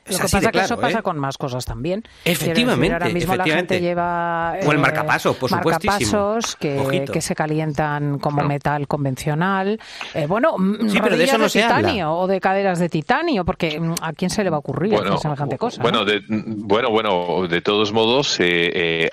Lo 0.09 0.17
que 0.17 0.23
pasa 0.23 0.39
es 0.39 0.47
que 0.47 0.59
eso 0.59 0.79
pasa 0.79 0.99
¿eh? 0.99 1.03
con 1.03 1.17
más 1.19 1.37
cosas 1.37 1.65
también. 1.65 2.03
Efectivamente. 2.25 2.93
ahora 2.93 3.09
mismo 3.09 3.35
la 3.35 3.45
gente 3.45 3.79
lleva. 3.79 4.53
o 4.63 4.71
el 4.71 4.77
eh, 4.77 4.81
marcapasos, 4.81 5.35
por 5.35 5.51
marcapasos 5.51 6.55
que, 6.55 7.05
que, 7.11 7.21
se 7.21 7.35
calientan 7.35 8.19
como 8.19 8.43
metal 8.43 8.87
convencional. 8.87 9.79
Eh, 10.13 10.25
bueno, 10.27 10.55
sí, 10.87 10.99
pero 11.01 11.17
de 11.17 11.23
eso 11.23 11.37
no 11.37 11.49
se 11.49 11.61
titanio 11.61 12.13
o 12.13 12.27
de 12.27 12.39
caderas 12.39 12.79
de 12.79 12.89
titanio, 12.89 13.45
porque 13.45 13.79
mm, 13.79 13.95
¿a 14.01 14.13
quién 14.13 14.29
se 14.29 14.43
le 14.43 14.49
va 14.49 14.57
a 14.57 14.59
ocurrir 14.59 14.93
bueno, 14.93 15.17
semejante 15.17 15.57
cosa? 15.57 15.81
Bueno, 15.81 16.05
de, 16.05 16.21
bueno, 16.27 16.89
bueno, 16.89 17.47
de 17.47 17.61
todos 17.61 17.91
modos, 17.91 18.39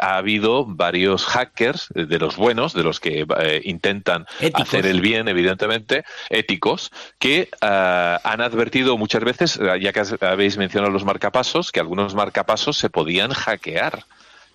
ha 0.00 0.16
habido 0.16 0.64
varios 0.66 1.24
hackers, 1.26 1.88
de 1.94 2.18
los 2.18 2.36
buenos, 2.36 2.72
de 2.72 2.82
los 2.82 3.00
que 3.00 3.26
intentan 3.64 4.26
hacer 4.54 4.86
el 4.86 5.00
bien, 5.00 5.28
evidentemente, 5.28 6.04
éticos, 6.30 6.90
que 7.18 7.48
han 7.60 8.40
advertido 8.40 8.96
muchas 8.96 9.24
veces, 9.24 9.60
ya 9.80 9.92
que 9.92 10.02
habéis 10.24 10.56
mencionado 10.56 10.85
los 10.92 11.04
marcapasos, 11.04 11.72
que 11.72 11.80
algunos 11.80 12.14
marcapasos 12.14 12.76
se 12.76 12.90
podían 12.90 13.32
hackear. 13.32 14.04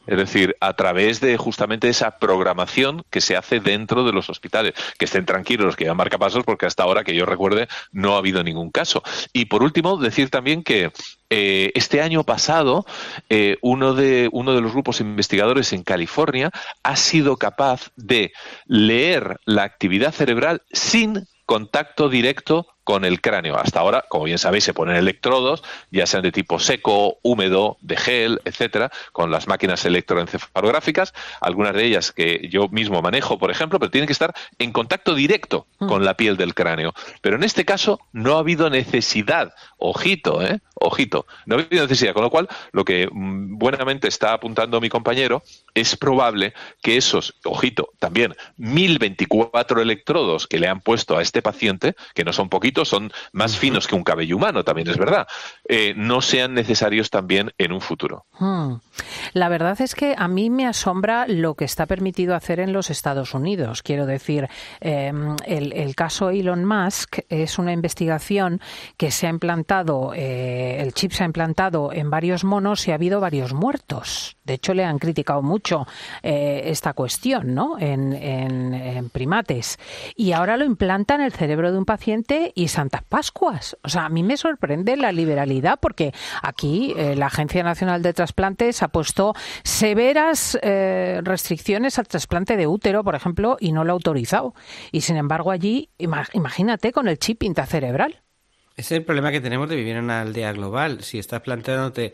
Es 0.07 0.17
decir, 0.17 0.57
a 0.59 0.73
través 0.73 1.21
de 1.21 1.37
justamente 1.37 1.87
esa 1.87 2.17
programación 2.17 3.03
que 3.11 3.21
se 3.21 3.37
hace 3.37 3.59
dentro 3.59 4.03
de 4.03 4.11
los 4.11 4.29
hospitales. 4.29 4.73
Que 4.97 5.05
estén 5.05 5.25
tranquilos 5.25 5.65
los 5.65 5.75
que 5.75 5.83
llevan 5.83 5.97
marcapasos, 5.97 6.43
porque 6.43 6.65
hasta 6.65 6.83
ahora 6.83 7.03
que 7.03 7.13
yo 7.13 7.25
recuerde 7.25 7.67
no 7.91 8.15
ha 8.15 8.17
habido 8.17 8.43
ningún 8.43 8.71
caso. 8.71 9.03
Y 9.31 9.45
por 9.45 9.61
último, 9.61 9.97
decir 9.97 10.29
también 10.31 10.63
que 10.63 10.91
eh, 11.29 11.71
este 11.75 12.01
año 12.01 12.23
pasado 12.23 12.85
eh, 13.29 13.57
uno, 13.61 13.93
de, 13.93 14.27
uno 14.31 14.53
de 14.55 14.61
los 14.61 14.73
grupos 14.73 15.01
investigadores 15.01 15.71
en 15.71 15.83
California 15.83 16.51
ha 16.83 16.95
sido 16.95 17.37
capaz 17.37 17.91
de 17.95 18.33
leer 18.65 19.39
la 19.45 19.63
actividad 19.63 20.11
cerebral 20.13 20.63
sin 20.71 21.27
contacto 21.45 22.09
directo 22.09 22.67
con 22.91 23.05
el 23.05 23.21
cráneo. 23.21 23.55
Hasta 23.57 23.79
ahora, 23.79 24.03
como 24.09 24.25
bien 24.25 24.37
sabéis, 24.37 24.65
se 24.65 24.73
ponen 24.73 24.97
electrodos, 24.97 25.63
ya 25.91 26.05
sean 26.05 26.23
de 26.23 26.33
tipo 26.33 26.59
seco, 26.59 27.19
húmedo, 27.21 27.77
de 27.79 27.95
gel, 27.95 28.41
etcétera, 28.43 28.91
con 29.13 29.31
las 29.31 29.47
máquinas 29.47 29.85
electroencefalográficas, 29.85 31.13
algunas 31.39 31.73
de 31.73 31.85
ellas 31.85 32.11
que 32.11 32.49
yo 32.49 32.67
mismo 32.67 33.01
manejo, 33.01 33.39
por 33.39 33.49
ejemplo, 33.49 33.79
pero 33.79 33.91
tienen 33.91 34.07
que 34.07 34.11
estar 34.11 34.33
en 34.59 34.73
contacto 34.73 35.15
directo 35.15 35.67
mm. 35.79 35.87
con 35.87 36.03
la 36.03 36.17
piel 36.17 36.35
del 36.35 36.53
cráneo. 36.53 36.93
Pero 37.21 37.37
en 37.37 37.43
este 37.43 37.63
caso 37.63 38.01
no 38.11 38.35
ha 38.35 38.39
habido 38.39 38.69
necesidad, 38.69 39.53
ojito, 39.77 40.41
¿eh? 40.41 40.59
Ojito, 40.83 41.27
no 41.45 41.55
ha 41.55 41.59
habido 41.59 41.83
necesidad, 41.83 42.13
con 42.13 42.23
lo 42.23 42.29
cual 42.29 42.49
lo 42.73 42.83
que 42.83 43.07
mm, 43.09 43.57
buenamente 43.57 44.09
está 44.09 44.33
apuntando 44.33 44.81
mi 44.81 44.89
compañero 44.89 45.43
es 45.75 45.95
probable 45.95 46.53
que 46.81 46.97
esos, 46.97 47.35
ojito, 47.45 47.93
también 47.99 48.35
1024 48.57 49.81
electrodos 49.81 50.47
que 50.47 50.59
le 50.59 50.67
han 50.67 50.81
puesto 50.81 51.17
a 51.17 51.21
este 51.21 51.41
paciente, 51.41 51.95
que 52.13 52.25
no 52.25 52.33
son 52.33 52.49
poquitos, 52.49 52.80
son 52.85 53.11
más 53.31 53.57
finos 53.57 53.87
que 53.87 53.95
un 53.95 54.03
cabello 54.03 54.37
humano, 54.37 54.63
también 54.63 54.89
es 54.89 54.97
verdad, 54.97 55.27
eh, 55.67 55.93
no 55.95 56.21
sean 56.21 56.53
necesarios 56.53 57.09
también 57.09 57.51
en 57.57 57.71
un 57.71 57.81
futuro. 57.81 58.25
Hmm. 58.39 58.75
La 59.33 59.49
verdad 59.49 59.79
es 59.81 59.95
que 59.95 60.15
a 60.17 60.27
mí 60.27 60.49
me 60.49 60.67
asombra 60.67 61.25
lo 61.27 61.55
que 61.55 61.65
está 61.65 61.85
permitido 61.85 62.35
hacer 62.35 62.59
en 62.59 62.73
los 62.73 62.89
Estados 62.89 63.33
Unidos. 63.33 63.81
Quiero 63.83 64.05
decir, 64.05 64.47
em, 64.79 65.35
el, 65.45 65.95
caso 65.95 66.29
Elon 66.29 66.65
Musk 66.65 67.19
es 67.29 67.59
una 67.59 67.73
investigación 67.73 68.61
que 68.97 69.11
se 69.11 69.27
ha 69.27 69.29
implantado, 69.29 70.13
eh, 70.15 70.81
el 70.81 70.93
chip 70.93 71.11
se 71.11 71.23
ha 71.23 71.25
implantado 71.25 71.91
en 71.91 72.09
varios 72.09 72.43
monos 72.43 72.87
y 72.87 72.91
ha 72.91 72.95
habido 72.95 73.19
varios 73.19 73.53
muertos. 73.53 74.37
De 74.43 74.55
hecho, 74.55 74.73
le 74.73 74.83
han 74.83 74.99
criticado 74.99 75.41
mucho 75.41 75.85
eh, 76.23 76.63
esta 76.65 76.93
cuestión 76.93 77.41
¿no? 77.45 77.77
En, 77.79 78.13
en, 78.13 79.09
primates. 79.09 79.77
Y 80.15 80.31
ahora 80.31 80.57
lo 80.57 80.65
implanta 80.65 81.15
en 81.15 81.21
el 81.21 81.31
cerebro 81.31 81.71
de 81.71 81.77
un 81.77 81.85
paciente 81.85 82.51
y 82.55 82.60
Santas 82.67 83.03
Pascuas. 83.03 83.77
O 83.83 83.89
sea, 83.89 84.05
a 84.05 84.09
mí 84.09 84.23
me 84.23 84.37
sorprende 84.37 84.97
la 84.97 85.11
liberalidad 85.11 85.79
porque 85.81 86.13
aquí 86.41 86.93
eh, 86.97 87.15
la 87.15 87.27
Agencia 87.27 87.63
Nacional 87.63 88.01
de 88.01 88.13
Trasplantes 88.13 88.83
ha 88.83 88.89
puesto 88.89 89.33
severas 89.63 90.57
eh, 90.61 91.21
restricciones 91.23 91.99
al 91.99 92.07
trasplante 92.07 92.57
de 92.57 92.67
útero, 92.67 93.03
por 93.03 93.15
ejemplo, 93.15 93.57
y 93.59 93.71
no 93.71 93.83
lo 93.83 93.91
ha 93.91 93.93
autorizado. 93.93 94.53
Y 94.91 95.01
sin 95.01 95.17
embargo, 95.17 95.51
allí, 95.51 95.89
imagínate 95.97 96.91
con 96.91 97.07
el 97.07 97.19
chip 97.19 97.43
intracerebral. 97.43 98.21
Ese 98.77 98.95
es 98.95 98.99
el 98.99 99.05
problema 99.05 99.31
que 99.31 99.41
tenemos 99.41 99.67
de 99.67 99.75
vivir 99.75 99.97
en 99.97 100.05
una 100.05 100.21
aldea 100.21 100.53
global. 100.53 101.03
Si 101.03 101.19
estás 101.19 101.41
planteándote, 101.41 102.13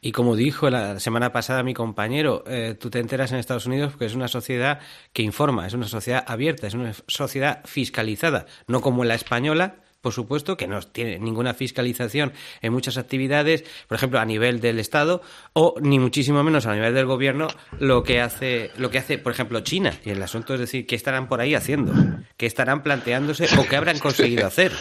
y 0.00 0.12
como 0.12 0.36
dijo 0.36 0.70
la 0.70 0.98
semana 1.00 1.32
pasada 1.32 1.62
mi 1.62 1.74
compañero, 1.74 2.44
eh, 2.46 2.74
tú 2.78 2.88
te 2.88 2.98
enteras 2.98 3.30
en 3.30 3.38
Estados 3.38 3.66
Unidos 3.66 3.92
porque 3.92 4.06
es 4.06 4.14
una 4.14 4.26
sociedad 4.26 4.80
que 5.12 5.22
informa, 5.22 5.66
es 5.66 5.74
una 5.74 5.86
sociedad 5.86 6.24
abierta, 6.26 6.66
es 6.66 6.74
una 6.74 6.92
sociedad 7.06 7.60
fiscalizada, 7.66 8.46
no 8.66 8.80
como 8.80 9.04
la 9.04 9.14
española, 9.14 9.76
por 10.00 10.12
supuesto, 10.12 10.56
que 10.56 10.66
no 10.66 10.80
tiene 10.80 11.18
ninguna 11.18 11.54
fiscalización 11.54 12.32
en 12.60 12.72
muchas 12.72 12.98
actividades, 12.98 13.64
por 13.88 13.96
ejemplo, 13.96 14.20
a 14.20 14.24
nivel 14.24 14.60
del 14.60 14.78
Estado, 14.78 15.22
o 15.52 15.74
ni 15.80 15.98
muchísimo 15.98 16.42
menos 16.42 16.66
a 16.66 16.74
nivel 16.74 16.94
del 16.94 17.06
gobierno, 17.06 17.48
lo 17.78 18.02
que 18.02 18.20
hace, 18.20 18.70
lo 18.76 18.90
que 18.90 18.98
hace, 18.98 19.18
por 19.18 19.32
ejemplo, 19.32 19.60
China. 19.60 19.92
Y 20.04 20.10
el 20.10 20.22
asunto 20.22 20.54
es 20.54 20.60
decir, 20.60 20.86
¿qué 20.86 20.94
estarán 20.94 21.28
por 21.28 21.40
ahí 21.40 21.54
haciendo? 21.54 21.92
¿Qué 22.36 22.46
estarán 22.46 22.82
planteándose 22.82 23.48
o 23.58 23.66
qué 23.66 23.76
habrán 23.76 23.98
conseguido 23.98 24.46
hacer? 24.46 24.72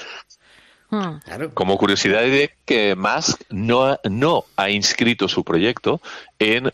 Hmm. 0.89 1.17
Como 1.53 1.77
curiosidad 1.77 2.21
de 2.21 2.51
que 2.65 2.95
Musk 2.95 3.41
no, 3.49 3.99
no 4.09 4.45
ha 4.55 4.69
inscrito 4.69 5.27
su 5.27 5.43
proyecto 5.43 6.01
en, 6.39 6.71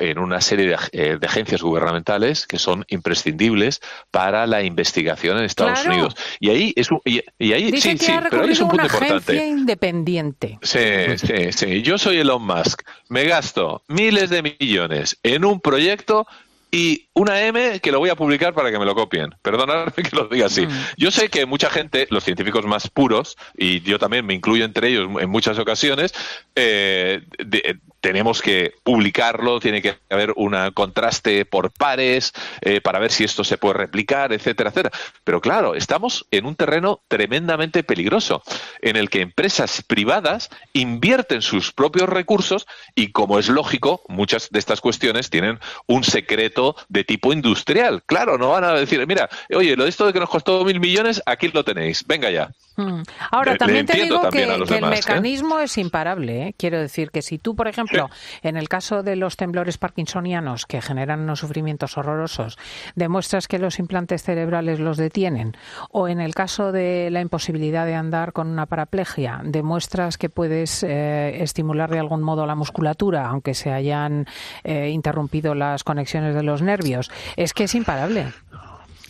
en 0.00 0.18
una 0.18 0.40
serie 0.40 0.76
eh, 0.90 1.16
de, 1.20 1.26
agencias 1.26 1.62
gubernamentales 1.62 2.46
que 2.48 2.58
son 2.58 2.84
imprescindibles 2.88 3.80
para 4.10 4.48
la 4.48 4.62
investigación 4.62 5.38
en 5.38 5.44
Estados 5.44 5.84
Unidos. 5.86 6.16
Y 6.40 6.50
ahí 6.50 6.72
es 6.74 6.90
un, 6.90 7.00
y, 7.04 7.20
ahí 7.52 7.70
sí, 7.80 7.96
sí, 7.98 8.12
pero 8.30 8.42
ahí 8.42 8.50
es 8.50 8.60
un 8.60 8.68
punto 8.68 8.84
importante. 8.84 9.46
independiente. 9.46 10.58
Sí, 10.62 11.16
sí, 11.16 11.52
sí. 11.52 11.82
Yo 11.82 11.98
soy 11.98 12.18
Elon 12.18 12.44
Musk. 12.44 12.82
Me 13.08 13.24
gasto 13.24 13.82
miles 13.86 14.28
de 14.30 14.42
millones 14.42 15.18
en 15.22 15.44
un 15.44 15.60
proyecto 15.60 16.26
y 16.74 17.10
una 17.12 17.42
M 17.42 17.80
que 17.80 17.92
lo 17.92 17.98
voy 17.98 18.08
a 18.08 18.16
publicar 18.16 18.54
para 18.54 18.72
que 18.72 18.78
me 18.78 18.86
lo 18.86 18.94
copien. 18.94 19.34
Perdonadme 19.42 19.92
que 19.92 20.16
lo 20.16 20.26
diga 20.26 20.46
así. 20.46 20.66
Mm. 20.66 20.70
Yo 20.96 21.10
sé 21.10 21.28
que 21.28 21.44
mucha 21.44 21.68
gente, 21.68 22.06
los 22.10 22.24
científicos 22.24 22.64
más 22.64 22.88
puros, 22.88 23.36
y 23.54 23.82
yo 23.82 23.98
también 23.98 24.24
me 24.24 24.32
incluyo 24.32 24.64
entre 24.64 24.88
ellos 24.88 25.08
en 25.20 25.28
muchas 25.28 25.58
ocasiones, 25.58 26.14
eh, 26.56 27.20
tenemos 28.02 28.42
que 28.42 28.74
publicarlo, 28.82 29.60
tiene 29.60 29.80
que 29.80 29.96
haber 30.10 30.32
un 30.36 30.54
contraste 30.74 31.44
por 31.46 31.70
pares 31.72 32.32
eh, 32.60 32.80
para 32.80 32.98
ver 32.98 33.12
si 33.12 33.24
esto 33.24 33.44
se 33.44 33.56
puede 33.58 33.74
replicar, 33.74 34.32
etcétera, 34.32 34.70
etcétera. 34.70 34.94
Pero 35.24 35.40
claro, 35.40 35.74
estamos 35.74 36.26
en 36.32 36.44
un 36.44 36.56
terreno 36.56 37.00
tremendamente 37.08 37.84
peligroso, 37.84 38.42
en 38.80 38.96
el 38.96 39.08
que 39.08 39.20
empresas 39.20 39.82
privadas 39.86 40.50
invierten 40.72 41.42
sus 41.42 41.72
propios 41.72 42.08
recursos 42.08 42.66
y, 42.96 43.12
como 43.12 43.38
es 43.38 43.48
lógico, 43.48 44.02
muchas 44.08 44.50
de 44.50 44.58
estas 44.58 44.80
cuestiones 44.80 45.30
tienen 45.30 45.60
un 45.86 46.02
secreto 46.02 46.74
de 46.88 47.04
tipo 47.04 47.32
industrial. 47.32 48.02
Claro, 48.04 48.36
no 48.36 48.50
van 48.50 48.64
a 48.64 48.72
decir, 48.72 49.06
mira, 49.06 49.28
oye, 49.54 49.76
lo 49.76 49.84
de 49.84 49.90
esto 49.90 50.06
de 50.06 50.12
que 50.12 50.20
nos 50.20 50.28
costó 50.28 50.64
mil 50.64 50.80
millones, 50.80 51.22
aquí 51.24 51.48
lo 51.48 51.64
tenéis, 51.64 52.04
venga 52.04 52.30
ya. 52.30 52.50
Hmm. 52.76 53.02
Ahora, 53.30 53.56
también 53.56 53.86
te 53.86 54.00
digo 54.00 54.28
que, 54.30 54.42
el 54.44 54.62
¿eh? 54.62 54.80
mecanismo 54.80 55.60
es 55.60 55.76
imparable. 55.78 56.48
¿eh? 56.48 56.54
Quiero 56.56 56.80
decir 56.80 57.10
que 57.10 57.22
si 57.22 57.38
tú, 57.38 57.54
por 57.54 57.68
ejemplo, 57.68 57.91
en 58.42 58.56
el 58.56 58.68
caso 58.68 59.02
de 59.02 59.16
los 59.16 59.36
temblores 59.36 59.78
parkinsonianos 59.78 60.66
que 60.66 60.80
generan 60.80 61.20
unos 61.20 61.40
sufrimientos 61.40 61.96
horrorosos, 61.96 62.58
demuestras 62.94 63.48
que 63.48 63.58
los 63.58 63.78
implantes 63.78 64.22
cerebrales 64.22 64.80
los 64.80 64.96
detienen, 64.96 65.56
o 65.90 66.08
en 66.08 66.20
el 66.20 66.34
caso 66.34 66.72
de 66.72 67.10
la 67.10 67.20
imposibilidad 67.20 67.86
de 67.86 67.94
andar 67.94 68.32
con 68.32 68.48
una 68.48 68.66
paraplegia, 68.66 69.40
demuestras 69.44 70.18
que 70.18 70.28
puedes 70.28 70.82
eh, 70.82 71.42
estimular 71.42 71.90
de 71.90 71.98
algún 71.98 72.22
modo 72.22 72.46
la 72.46 72.54
musculatura, 72.54 73.26
aunque 73.26 73.54
se 73.54 73.72
hayan 73.72 74.26
interrumpido 74.64 75.54
las 75.54 75.84
conexiones 75.84 76.34
de 76.34 76.42
los 76.42 76.62
nervios, 76.62 77.10
es 77.36 77.52
que 77.52 77.64
es 77.64 77.74
imparable. 77.74 78.32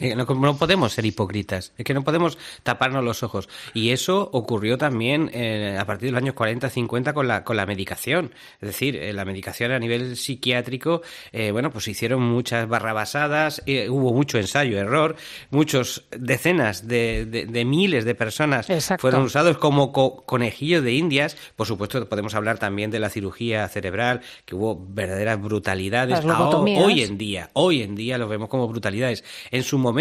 Eh, 0.02 0.16
no, 0.16 0.26
podemos 0.56 0.92
ser 0.92 1.06
hipócritas, 1.06 1.72
es 1.78 1.84
que 1.84 1.94
no 1.94 2.02
podemos 2.02 2.36
taparnos 2.64 3.04
los 3.04 3.22
ojos. 3.22 3.48
Y 3.72 3.90
eso 3.90 4.28
ocurrió 4.32 4.76
también 4.76 5.30
eh, 5.32 5.78
a 5.78 5.86
partir 5.86 6.08
de 6.08 6.12
los 6.12 6.22
años 6.22 6.34
40-50 6.34 7.12
con 7.12 7.28
la, 7.28 7.44
con 7.44 7.56
la 7.56 7.66
medicación. 7.66 8.34
Es 8.60 8.68
decir, 8.68 8.96
eh, 8.96 9.12
la 9.12 9.24
medicación 9.24 9.70
a 9.70 9.78
nivel 9.78 10.16
psiquiátrico, 10.16 11.02
bueno, 11.52 11.70
pues 11.70 11.86
hicieron 11.88 12.22
muchas 12.22 12.68
barrabasadas, 12.68 13.62
hubo 13.88 14.12
mucho 14.12 14.38
ensayo, 14.38 14.78
error, 14.78 15.16
muchos 15.50 16.04
decenas 16.10 16.88
de, 16.88 17.24
de, 17.26 17.64
miles 17.64 18.04
de 18.04 18.14
personas 18.14 18.66
fueron 18.98 19.22
usados 19.22 19.58
como 19.58 19.92
conejillos 19.92 20.82
de 20.82 20.94
indias. 20.94 21.36
Por 21.56 21.66
supuesto, 21.66 22.08
podemos 22.08 22.34
hablar 22.34 22.58
también 22.58 22.90
de 22.90 22.98
la 22.98 23.08
cirugía 23.08 23.68
cerebral, 23.68 24.20
que 24.44 24.54
hubo 24.54 24.84
verdaderas 24.88 25.40
brutalidades. 25.40 26.20
hoy 26.24 27.02
en 27.02 27.18
día, 27.18 27.50
hoy 27.52 27.82
en 27.82 27.94
día 27.94 28.18
lo 28.18 28.28
vemos 28.28 28.48
como 28.48 28.66
brutalidades. 28.68 29.24
En 29.50 29.62
su 29.62 29.78
momento? 29.78 29.91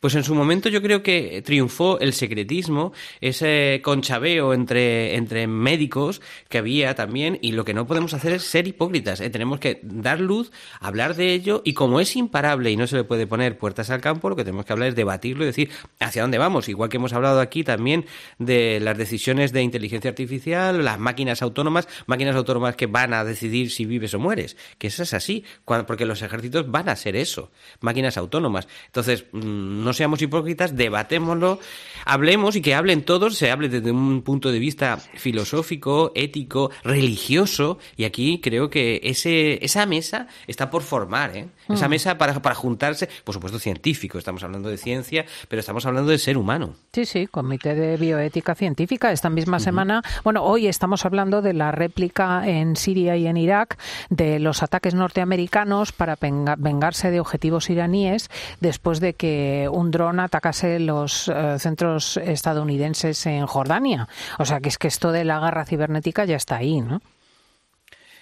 Pues 0.00 0.14
en 0.14 0.24
su 0.24 0.34
momento 0.34 0.68
yo 0.68 0.82
creo 0.82 1.02
que 1.02 1.42
triunfó 1.44 1.98
el 2.00 2.12
secretismo, 2.12 2.92
ese 3.20 3.80
conchabeo 3.82 4.54
entre, 4.54 5.16
entre 5.16 5.46
médicos 5.46 6.20
que 6.48 6.58
había 6.58 6.94
también, 6.94 7.38
y 7.42 7.52
lo 7.52 7.64
que 7.64 7.74
no 7.74 7.86
podemos 7.86 8.14
hacer 8.14 8.32
es 8.32 8.42
ser 8.42 8.66
hipócritas. 8.66 9.20
¿eh? 9.20 9.30
Tenemos 9.30 9.60
que 9.60 9.80
dar 9.82 10.20
luz, 10.20 10.52
hablar 10.80 11.14
de 11.14 11.32
ello, 11.32 11.62
y 11.64 11.74
como 11.74 12.00
es 12.00 12.16
imparable 12.16 12.70
y 12.70 12.76
no 12.76 12.86
se 12.86 12.96
le 12.96 13.04
puede 13.04 13.26
poner 13.26 13.58
puertas 13.58 13.90
al 13.90 14.00
campo, 14.00 14.28
lo 14.28 14.36
que 14.36 14.44
tenemos 14.44 14.64
que 14.64 14.72
hablar 14.72 14.90
es 14.90 14.94
debatirlo 14.96 15.44
y 15.44 15.46
decir 15.46 15.70
hacia 16.00 16.22
dónde 16.22 16.38
vamos. 16.38 16.68
Igual 16.68 16.88
que 16.88 16.96
hemos 16.96 17.12
hablado 17.12 17.40
aquí 17.40 17.64
también 17.64 18.06
de 18.38 18.80
las 18.80 18.96
decisiones 18.96 19.52
de 19.52 19.62
inteligencia 19.62 20.10
artificial, 20.10 20.84
las 20.84 20.98
máquinas 20.98 21.42
autónomas, 21.42 21.88
máquinas 22.06 22.36
autónomas 22.36 22.76
que 22.76 22.86
van 22.86 23.12
a 23.12 23.24
decidir 23.24 23.70
si 23.70 23.84
vives 23.84 24.14
o 24.14 24.18
mueres, 24.18 24.56
que 24.78 24.88
eso 24.88 25.02
es 25.02 25.14
así, 25.14 25.44
porque 25.64 26.06
los 26.06 26.22
ejércitos 26.22 26.70
van 26.70 26.88
a 26.88 26.96
ser 26.96 27.16
eso, 27.16 27.50
máquinas 27.80 28.16
autónomas. 28.16 28.68
Entonces, 28.86 29.15
entonces, 29.16 29.26
mm, 29.32 29.84
no 29.84 29.92
seamos 29.92 30.20
hipócritas, 30.22 30.76
debatémoslo, 30.76 31.58
hablemos 32.04 32.56
y 32.56 32.62
que 32.62 32.74
hablen 32.74 33.02
todos, 33.02 33.36
se 33.36 33.50
hable 33.50 33.68
desde 33.68 33.90
un 33.90 34.22
punto 34.22 34.50
de 34.50 34.58
vista 34.58 34.96
filosófico, 34.96 36.12
ético, 36.14 36.70
religioso, 36.84 37.78
y 37.96 38.04
aquí 38.04 38.40
creo 38.40 38.70
que 38.70 39.00
ese, 39.02 39.64
esa 39.64 39.86
mesa 39.86 40.28
está 40.46 40.70
por 40.70 40.82
formar, 40.82 41.36
¿eh? 41.36 41.48
Esa 41.68 41.88
mm. 41.88 41.90
mesa 41.90 42.18
para, 42.18 42.40
para 42.40 42.54
juntarse, 42.54 43.08
por 43.24 43.34
supuesto 43.34 43.58
científico, 43.58 44.18
estamos 44.18 44.42
hablando 44.44 44.68
de 44.68 44.76
ciencia, 44.76 45.24
pero 45.48 45.60
estamos 45.60 45.84
hablando 45.86 46.10
de 46.10 46.18
ser 46.18 46.36
humano. 46.38 46.74
Sí, 46.92 47.04
sí, 47.04 47.26
Comité 47.26 47.74
de 47.74 47.96
Bioética 47.96 48.54
Científica. 48.54 49.10
Esta 49.10 49.30
misma 49.30 49.58
semana, 49.58 50.02
bueno, 50.22 50.44
hoy 50.44 50.66
estamos 50.66 51.04
hablando 51.04 51.42
de 51.42 51.52
la 51.52 51.72
réplica 51.72 52.46
en 52.46 52.76
Siria 52.76 53.16
y 53.16 53.26
en 53.26 53.36
Irak 53.36 53.78
de 54.10 54.38
los 54.38 54.62
ataques 54.62 54.94
norteamericanos 54.94 55.92
para 55.92 56.16
vengarse 56.20 57.10
de 57.10 57.20
objetivos 57.20 57.68
iraníes 57.68 58.30
después 58.60 58.95
de 59.00 59.14
que 59.14 59.68
un 59.70 59.90
dron 59.90 60.20
atacase 60.20 60.78
los 60.78 61.28
eh, 61.28 61.58
centros 61.58 62.16
estadounidenses 62.16 63.26
en 63.26 63.46
Jordania. 63.46 64.08
O 64.38 64.44
sea, 64.44 64.60
que 64.60 64.68
es 64.68 64.78
que 64.78 64.88
esto 64.88 65.12
de 65.12 65.24
la 65.24 65.40
guerra 65.40 65.64
cibernética 65.64 66.24
ya 66.24 66.36
está 66.36 66.56
ahí, 66.56 66.80
¿no? 66.80 67.00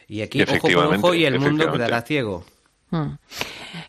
Y 0.09 0.21
aquí 0.21 0.43
ojo 0.43 0.69
por 0.69 0.95
ojo 0.95 1.14
y 1.14 1.25
el 1.25 1.38
mundo 1.38 1.71
quedará 1.73 2.03
ciego. 2.03 2.44
Mm. 2.90 3.14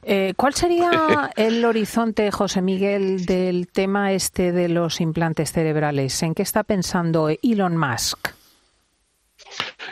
Eh, 0.03 0.33
¿Cuál 0.36 0.53
sería 0.53 1.31
el 1.36 1.63
horizonte, 1.65 2.31
José 2.31 2.62
Miguel, 2.62 3.25
del 3.25 3.67
tema 3.67 4.13
este 4.13 4.51
de 4.51 4.69
los 4.69 5.01
implantes 5.01 5.51
cerebrales? 5.51 6.21
¿En 6.23 6.33
qué 6.33 6.43
está 6.43 6.63
pensando 6.63 7.29
Elon 7.29 7.77
Musk? 7.77 8.35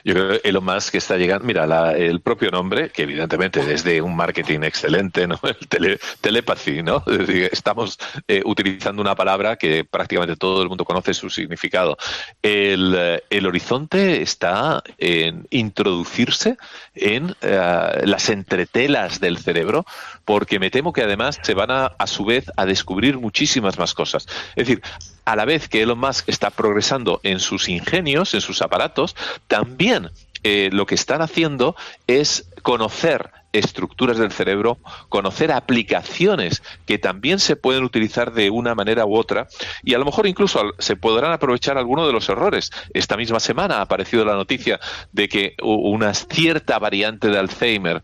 Yo 0.03 0.13
creo 0.13 0.29
que 0.29 0.49
Elon 0.49 0.65
Musk 0.65 0.95
está 0.95 1.17
llegando, 1.17 1.45
mira, 1.45 1.93
el 1.93 2.21
propio 2.21 2.51
nombre, 2.51 2.89
que 2.89 3.03
evidentemente 3.03 3.61
es 3.73 3.83
de 3.83 4.01
un 4.01 4.15
marketing 4.15 4.61
excelente, 4.63 5.27
¿no? 5.27 5.39
El 5.43 5.67
tele, 5.67 5.99
telepathy, 6.21 6.83
¿no? 6.83 7.03
estamos 7.51 7.97
eh, 8.27 8.41
utilizando 8.45 9.01
una 9.01 9.15
palabra 9.15 9.55
que 9.55 9.85
prácticamente 9.85 10.35
todo 10.35 10.61
el 10.61 10.69
mundo 10.69 10.85
conoce 10.85 11.13
su 11.13 11.29
significado. 11.29 11.97
El, 12.41 12.95
eh, 12.97 13.23
el 13.29 13.45
horizonte 13.45 14.21
está 14.21 14.83
en 14.97 15.47
introducirse 15.49 16.57
en 16.95 17.35
eh, 17.41 18.01
las 18.05 18.29
entretelas 18.29 19.19
del 19.19 19.37
cerebro, 19.37 19.85
porque 20.25 20.59
me 20.59 20.69
temo 20.69 20.93
que 20.93 21.03
además 21.03 21.39
se 21.41 21.53
van 21.53 21.71
a, 21.71 21.85
a 21.85 22.07
su 22.07 22.25
vez 22.25 22.45
a 22.57 22.65
descubrir 22.65 23.17
muchísimas 23.17 23.77
más 23.77 23.93
cosas. 23.93 24.27
Es 24.55 24.67
decir, 24.67 24.81
a 25.25 25.35
la 25.35 25.45
vez 25.45 25.67
que 25.69 25.81
Elon 25.81 25.99
Musk 25.99 26.29
está 26.29 26.49
progresando 26.49 27.19
en 27.23 27.39
sus 27.39 27.69
ingenios, 27.69 28.33
en 28.33 28.41
sus 28.41 28.61
aparatos, 28.61 29.15
también 29.47 30.09
eh, 30.43 30.69
lo 30.73 30.85
que 30.85 30.95
están 30.95 31.21
haciendo 31.21 31.75
es 32.05 32.49
conocer 32.63 33.31
estructuras 33.53 34.17
del 34.17 34.31
cerebro, 34.31 34.79
conocer 35.09 35.51
aplicaciones 35.51 36.63
que 36.85 36.97
también 36.97 37.39
se 37.39 37.55
pueden 37.55 37.83
utilizar 37.83 38.33
de 38.33 38.49
una 38.49 38.75
manera 38.75 39.05
u 39.05 39.15
otra 39.15 39.47
y 39.83 39.93
a 39.93 39.99
lo 39.99 40.05
mejor 40.05 40.27
incluso 40.27 40.73
se 40.79 40.95
podrán 40.95 41.31
aprovechar 41.31 41.77
algunos 41.77 42.07
de 42.07 42.13
los 42.13 42.27
errores. 42.27 42.71
Esta 42.93 43.15
misma 43.15 43.39
semana 43.39 43.77
ha 43.77 43.81
aparecido 43.81 44.25
la 44.25 44.33
noticia 44.33 44.79
de 45.11 45.29
que 45.29 45.55
una 45.61 46.13
cierta 46.13 46.79
variante 46.79 47.29
de 47.29 47.37
Alzheimer 47.37 48.01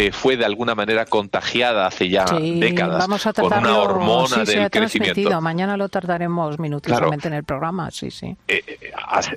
eh, 0.00 0.12
fue 0.12 0.36
de 0.36 0.44
alguna 0.44 0.76
manera 0.76 1.06
contagiada 1.06 1.88
hace 1.88 2.08
ya 2.08 2.24
décadas 2.24 3.04
por 3.34 3.52
una 3.52 3.78
hormona 3.78 4.44
del 4.44 4.70
crecimiento. 4.70 5.40
Mañana 5.40 5.76
lo 5.76 5.88
tardaremos 5.88 6.60
minutos 6.60 6.96
en 7.24 7.32
el 7.32 7.42
programa, 7.42 7.90
sí, 7.90 8.12
sí. 8.12 8.36
Eh, 8.46 8.62
eh, 8.64 8.92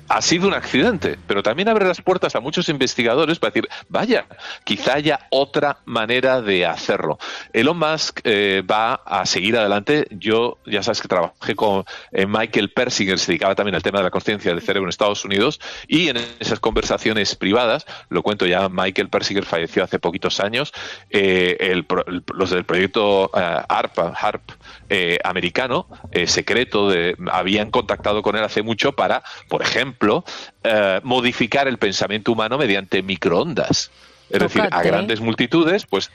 ha, 0.08 0.22
sido 0.22 0.46
un 0.46 0.54
accidente, 0.54 1.18
pero 1.26 1.42
también 1.42 1.68
abre 1.68 1.84
las 1.84 2.00
puertas 2.00 2.36
a 2.36 2.40
muchos 2.40 2.68
investigadores 2.68 3.40
para 3.40 3.50
decir, 3.50 3.68
vaya, 3.88 4.26
quizá 4.62 4.94
haya 4.94 5.26
otra 5.30 5.78
manera 5.84 6.40
de 6.40 6.64
hacerlo. 6.64 7.18
Elon 7.52 7.76
Musk 7.76 8.20
va 8.24 8.94
a 9.04 9.26
seguir 9.26 9.56
adelante. 9.56 10.06
Yo, 10.10 10.58
ya 10.64 10.84
sabes 10.84 11.02
que 11.02 11.08
trabajé 11.08 11.56
con 11.56 11.84
Michael 12.12 12.70
Persinger, 12.70 13.18
se 13.18 13.32
dedicaba 13.32 13.56
también 13.56 13.74
al 13.74 13.82
tema 13.82 13.98
de 13.98 14.04
la 14.04 14.10
conciencia 14.10 14.52
del 14.52 14.62
cerebro 14.62 14.86
en 14.86 14.90
Estados 14.90 15.24
Unidos, 15.24 15.60
y 15.88 16.08
en 16.08 16.18
esas 16.38 16.60
conversaciones 16.60 17.34
privadas, 17.34 17.84
lo 18.10 18.22
cuento 18.22 18.46
ya, 18.46 18.68
Michael 18.68 19.08
Persinger 19.08 19.44
falleció 19.44 19.82
hace 19.82 19.98
poquitos 19.98 20.38
años, 20.38 20.51
eh, 21.10 21.82
los 22.34 22.50
del 22.50 22.64
proyecto 22.64 23.30
eh, 23.34 23.62
ARPA, 23.68 24.12
HARP 24.14 24.42
eh, 24.88 25.18
americano, 25.24 25.86
secreto, 26.26 26.90
de, 26.90 27.16
habían 27.30 27.70
contactado 27.70 28.22
con 28.22 28.36
él 28.36 28.44
hace 28.44 28.62
mucho 28.62 28.92
para, 28.92 29.22
por 29.48 29.62
ejemplo, 29.62 30.24
modificar 31.02 31.66
el 31.68 31.78
pensamiento 31.78 32.32
humano 32.32 32.58
mediante 32.58 33.02
microondas 33.02 33.90
es 34.32 34.38
decir, 34.38 34.62
a 34.70 34.82
grandes 34.82 35.20
multitudes, 35.20 35.86
pues 35.86 36.10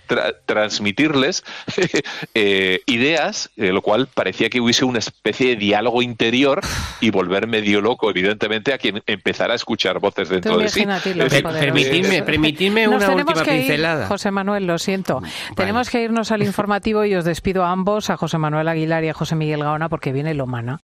transmitirles 0.45 1.43
eh, 2.34 2.82
ideas, 2.86 3.49
eh, 3.58 3.71
lo 3.71 3.82
cual 3.82 4.08
parecía 4.13 4.49
que 4.49 4.60
hubiese 4.60 4.86
una 4.86 4.99
especie 4.99 5.49
de 5.49 5.56
diálogo 5.56 6.01
interior 6.01 6.62
y 6.99 7.12
volver 7.12 7.47
medio 7.47 7.82
loco, 7.82 8.10
evidentemente, 8.10 8.73
a 8.73 8.77
quien 8.77 9.03
empezara 9.06 9.53
a 9.53 9.56
escuchar 9.56 9.99
voces 9.99 10.30
dentro 10.30 10.58
de 10.58 10.69
sí. 10.69 10.86
Permitidme, 10.86 12.23
permitidme 12.23 12.88
una 12.88 13.10
última 13.12 13.43
pincelada. 13.43 14.08
José 14.08 14.32
Manuel, 14.32 14.65
lo 14.65 14.77
siento. 14.77 15.21
Tenemos 15.56 15.89
que 15.89 16.01
irnos 16.01 16.32
al 16.32 16.43
informativo 16.43 17.06
y 17.06 17.15
os 17.15 17.25
despido 17.25 17.63
a 17.63 17.71
ambos, 17.71 18.10
a 18.10 18.17
José 18.17 18.38
Manuel 18.38 18.67
Aguilar 18.67 19.03
y 19.03 19.10
a 19.10 19.13
José 19.13 19.36
Miguel 19.36 19.62
Gaona, 19.62 19.89
porque 19.89 20.12
viene 20.12 20.34
Lomana. 20.34 20.75